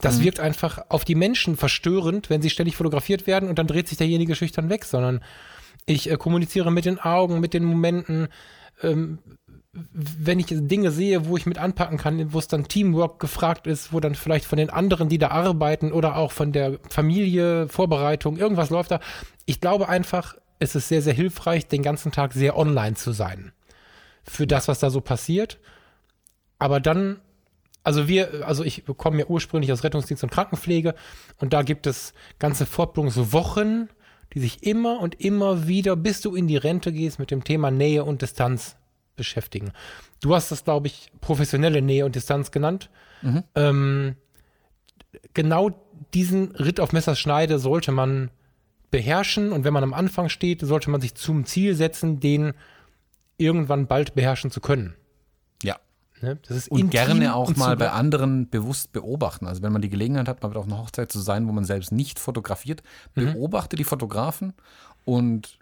[0.00, 3.88] Das wirkt einfach auf die Menschen verstörend, wenn sie ständig fotografiert werden und dann dreht
[3.88, 5.20] sich derjenige schüchtern weg, sondern
[5.86, 8.28] ich äh, kommuniziere mit den Augen, mit den Momenten.
[8.82, 9.18] Ähm,
[9.72, 13.92] wenn ich Dinge sehe, wo ich mit anpacken kann, wo es dann Teamwork gefragt ist,
[13.92, 18.38] wo dann vielleicht von den anderen, die da arbeiten oder auch von der Familie, Vorbereitung,
[18.38, 19.00] irgendwas läuft da.
[19.44, 23.52] Ich glaube einfach, es ist sehr, sehr hilfreich, den ganzen Tag sehr online zu sein.
[24.24, 25.58] Für das, was da so passiert.
[26.58, 27.20] Aber dann
[27.88, 30.94] also wir, also ich komme ja ursprünglich aus Rettungsdienst und Krankenpflege
[31.38, 33.88] und da gibt es ganze Fortbildungswochen,
[34.34, 37.70] die sich immer und immer wieder, bis du in die Rente gehst, mit dem Thema
[37.70, 38.76] Nähe und Distanz
[39.16, 39.72] beschäftigen.
[40.20, 42.90] Du hast das, glaube ich, professionelle Nähe und Distanz genannt.
[43.54, 44.16] Ähm,
[45.32, 45.70] genau
[46.12, 48.30] diesen Ritt auf Messerschneide sollte man
[48.90, 52.52] beherrschen und wenn man am Anfang steht, sollte man sich zum Ziel setzen, den
[53.38, 54.94] irgendwann bald beherrschen zu können.
[55.62, 55.78] Ja.
[56.22, 56.38] Ne?
[56.46, 59.46] Das ist Und gerne auch und mal bei anderen bewusst beobachten.
[59.46, 61.92] Also wenn man die Gelegenheit hat, mal auf einer Hochzeit zu sein, wo man selbst
[61.92, 62.82] nicht fotografiert,
[63.14, 64.54] beobachte die Fotografen
[65.04, 65.58] und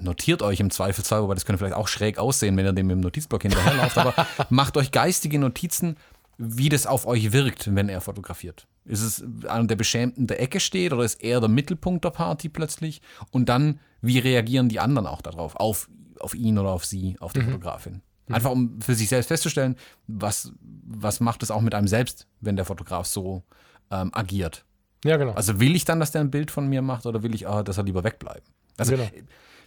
[0.00, 3.00] notiert euch im Zweifelsfall, wobei das könnte vielleicht auch schräg aussehen, wenn ihr dem im
[3.00, 4.14] Notizblock hinterherlauft, aber
[4.50, 5.96] macht euch geistige Notizen,
[6.38, 8.66] wie das auf euch wirkt, wenn er fotografiert.
[8.84, 12.10] Ist es einer, der beschämt in der Ecke steht oder ist er der Mittelpunkt der
[12.10, 13.00] Party plötzlich?
[13.30, 15.88] Und dann, wie reagieren die anderen auch darauf, auf,
[16.20, 18.02] auf ihn oder auf sie, auf die Fotografin?
[18.28, 22.56] Einfach um für sich selbst festzustellen, was, was macht es auch mit einem selbst, wenn
[22.56, 23.42] der Fotograf so
[23.90, 24.64] ähm, agiert.
[25.04, 25.32] Ja, genau.
[25.32, 27.62] Also will ich dann, dass der ein Bild von mir macht oder will ich, ah,
[27.62, 28.42] dass er lieber wegbleiben?
[28.76, 29.08] Also Genau.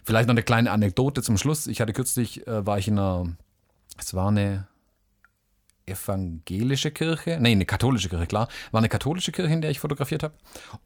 [0.04, 1.66] vielleicht noch eine kleine Anekdote zum Schluss.
[1.66, 3.34] Ich hatte kürzlich, äh, war ich in einer,
[3.98, 4.66] es war eine
[5.86, 8.48] evangelische Kirche, nee, eine katholische Kirche, klar.
[8.70, 10.34] War eine katholische Kirche, in der ich fotografiert habe.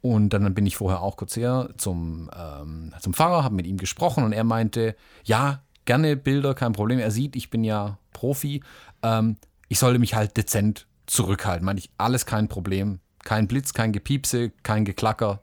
[0.01, 3.77] Und dann bin ich vorher auch kurz her zum, ähm, zum Pfarrer, habe mit ihm
[3.77, 6.99] gesprochen und er meinte, ja, gerne Bilder, kein Problem.
[6.99, 8.63] Er sieht, ich bin ja Profi.
[9.03, 9.37] Ähm,
[9.69, 11.65] ich sollte mich halt dezent zurückhalten.
[11.65, 13.01] Meine ich, alles kein Problem.
[13.23, 15.43] Kein Blitz, kein Gepiepse, kein Geklacker.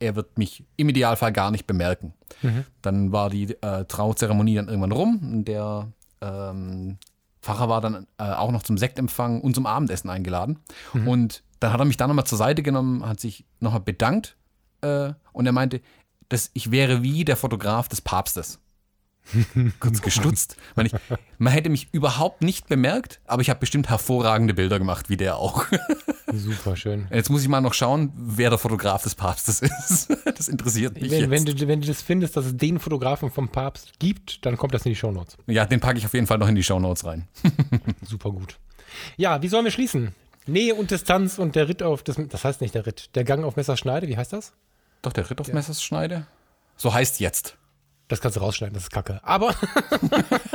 [0.00, 2.14] Er wird mich im Idealfall gar nicht bemerken.
[2.82, 5.44] Dann war die äh, Trauzeremonie dann irgendwann rum.
[5.44, 6.98] Der ähm,
[7.40, 10.58] Pfarrer war dann äh, auch noch zum Sektempfang und zum Abendessen eingeladen.
[11.06, 14.36] Und dann hat er mich dann nochmal zur Seite genommen, hat sich nochmal bedankt
[14.80, 15.80] äh, und er meinte,
[16.28, 18.58] dass ich wäre wie der Fotograf des Papstes.
[19.80, 20.56] Kurz gestutzt.
[20.74, 20.94] Meine ich,
[21.38, 25.36] man hätte mich überhaupt nicht bemerkt, aber ich habe bestimmt hervorragende Bilder gemacht, wie der
[25.36, 25.64] auch.
[26.32, 27.06] Super schön.
[27.10, 30.08] Jetzt muss ich mal noch schauen, wer der Fotograf des Papstes ist.
[30.42, 31.30] Das interessiert mich Wenn, jetzt.
[31.30, 34.74] wenn, du, wenn du das findest, dass es den Fotografen vom Papst gibt, dann kommt
[34.74, 35.36] das in die Shownotes.
[35.46, 37.28] ja, den packe ich auf jeden Fall noch in die Shownotes rein.
[38.02, 38.58] Super gut.
[39.16, 40.14] Ja, wie sollen wir schließen?
[40.46, 43.44] Nähe und Distanz und der Ritt auf das, das heißt nicht der Ritt, der Gang
[43.44, 44.52] auf Messerschneide, wie heißt das?
[45.02, 46.26] Doch, der Ritt auf Messerschneide?
[46.76, 47.56] So heißt jetzt.
[48.12, 49.20] Das kannst du rausschneiden, das ist kacke.
[49.22, 49.54] Aber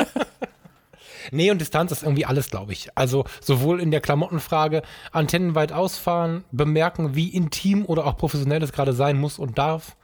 [1.31, 2.89] Nähe und Distanz ist irgendwie alles, glaube ich.
[2.93, 8.73] Also sowohl in der Klamottenfrage, Antennen weit ausfahren, bemerken, wie intim oder auch professionell es
[8.73, 9.97] gerade sein muss und darf.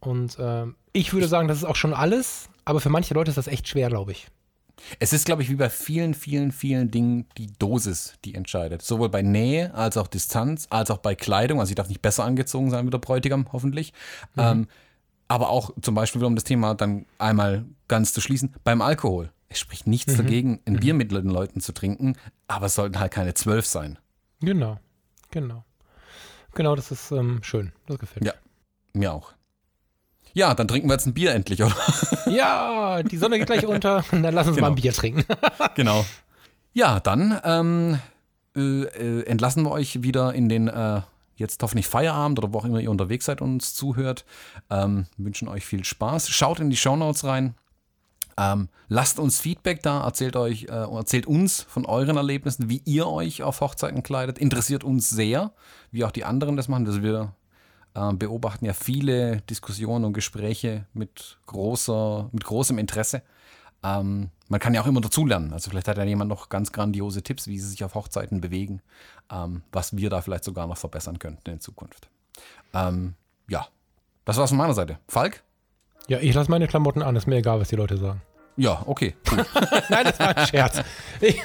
[0.00, 3.38] Und ähm, ich würde sagen, das ist auch schon alles, aber für manche Leute ist
[3.38, 4.26] das echt schwer, glaube ich.
[4.98, 8.82] Es ist, glaube ich, wie bei vielen, vielen, vielen Dingen die Dosis, die entscheidet.
[8.82, 11.60] Sowohl bei Nähe als auch Distanz, als auch bei Kleidung.
[11.60, 13.92] Also ich darf nicht besser angezogen sein wie der Bräutigam, hoffentlich.
[14.36, 14.66] Ähm,
[15.28, 19.30] aber auch zum Beispiel, um das Thema dann einmal ganz zu schließen, beim Alkohol.
[19.48, 22.16] Es spricht nichts dagegen, ein Bier mit den Leuten zu trinken,
[22.48, 23.98] aber es sollten halt keine zwölf sein.
[24.40, 24.78] Genau,
[25.30, 25.64] genau.
[26.54, 27.72] Genau, das ist ähm, schön.
[27.86, 28.28] Das gefällt mir.
[28.30, 28.34] Ja,
[28.92, 29.32] mir auch.
[30.32, 31.74] Ja, dann trinken wir jetzt ein Bier endlich, oder?
[32.26, 34.02] Ja, die Sonne geht gleich unter.
[34.10, 34.68] Dann lass uns Genau.
[34.68, 35.24] mal ein Bier trinken.
[35.76, 36.04] genau.
[36.72, 37.98] Ja, dann ähm,
[38.56, 41.02] äh, äh, entlassen wir euch wieder in den äh,
[41.36, 44.24] jetzt hoffentlich Feierabend oder wo auch immer ihr unterwegs seid und uns zuhört.
[44.70, 46.28] Ähm, wünschen euch viel Spaß.
[46.28, 47.54] Schaut in die Shownotes rein.
[48.36, 53.06] Ähm, lasst uns Feedback da, erzählt euch, äh, erzählt uns von euren Erlebnissen, wie ihr
[53.06, 54.38] euch auf Hochzeiten kleidet.
[54.38, 55.52] Interessiert uns sehr,
[55.92, 56.84] wie auch die anderen das machen.
[56.84, 57.32] dass wir
[57.94, 63.22] äh, beobachten ja viele Diskussionen und Gespräche mit großer, mit großem Interesse.
[63.84, 65.52] Ähm, man kann ja auch immer dazulernen.
[65.52, 68.80] Also vielleicht hat ja jemand noch ganz grandiose Tipps, wie sie sich auf Hochzeiten bewegen,
[69.30, 72.08] ähm, was wir da vielleicht sogar noch verbessern könnten in Zukunft.
[72.72, 73.14] Ähm,
[73.48, 73.68] ja,
[74.24, 74.98] das war's von meiner Seite.
[75.06, 75.42] Falk?
[76.08, 77.14] Ja, ich lasse meine Klamotten an.
[77.16, 78.22] Ist mir egal, was die Leute sagen.
[78.56, 79.14] Ja, okay.
[79.30, 79.44] Cool.
[79.88, 80.80] Nein, das war ein Scherz.
[81.20, 81.42] Ich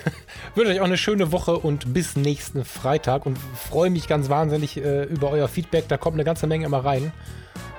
[0.55, 4.77] wünsche euch auch eine schöne Woche und bis nächsten Freitag und freue mich ganz wahnsinnig
[4.77, 5.87] äh, über euer Feedback.
[5.87, 7.11] Da kommt eine ganze Menge immer rein.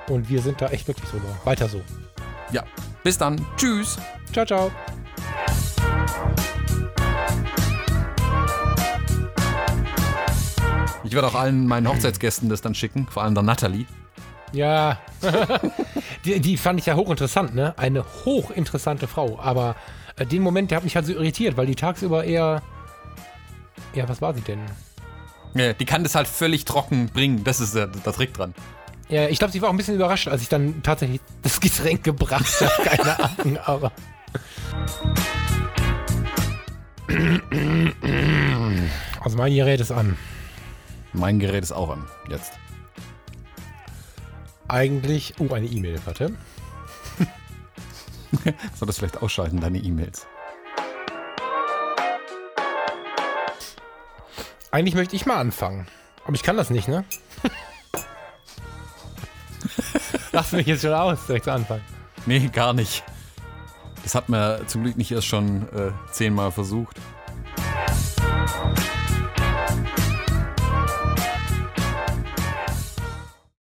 [0.09, 1.29] Und wir sind da echt glücklich drüber.
[1.45, 1.81] Weiter so.
[2.51, 2.63] ja,
[3.03, 3.45] bis dann.
[3.55, 3.97] Tschüss.
[4.31, 4.71] Ciao, ciao.
[11.03, 13.85] Ich werde auch allen meinen Hochzeitsgästen das dann schicken, vor allem der Natalie.
[14.53, 14.97] Ja,
[16.25, 17.73] die, die fand ich ja hochinteressant, ne?
[17.77, 19.39] Eine hochinteressante Frau.
[19.41, 19.75] Aber
[20.17, 22.61] äh, den Moment, der hat mich halt so irritiert, weil die tagsüber eher.
[23.93, 24.59] Ja, was war sie denn?
[25.53, 27.43] Ja, die kann das halt völlig trocken bringen.
[27.43, 28.53] Das ist der, der Trick dran.
[29.09, 32.03] Ja, ich glaube, sie war auch ein bisschen überrascht, als ich dann tatsächlich das Getränk
[32.03, 32.89] gebracht habe.
[32.89, 33.91] Keine Ahnung, aber.
[39.21, 40.17] Also mein Gerät ist an.
[41.13, 42.07] Mein Gerät ist auch an.
[42.29, 42.53] Jetzt.
[44.67, 45.33] Eigentlich.
[45.39, 46.33] Oh, eine E-Mail, warte.
[48.75, 50.25] Soll das vielleicht ausschalten, deine E-Mails?
[54.71, 55.87] Eigentlich möchte ich mal anfangen.
[56.23, 57.03] Aber ich kann das nicht, ne?
[60.31, 61.81] Lass mich jetzt schon aus, direkt zu Anfang.
[62.25, 63.03] Nee, gar nicht.
[64.03, 66.97] Das hat man zum Glück nicht erst schon äh, zehnmal versucht.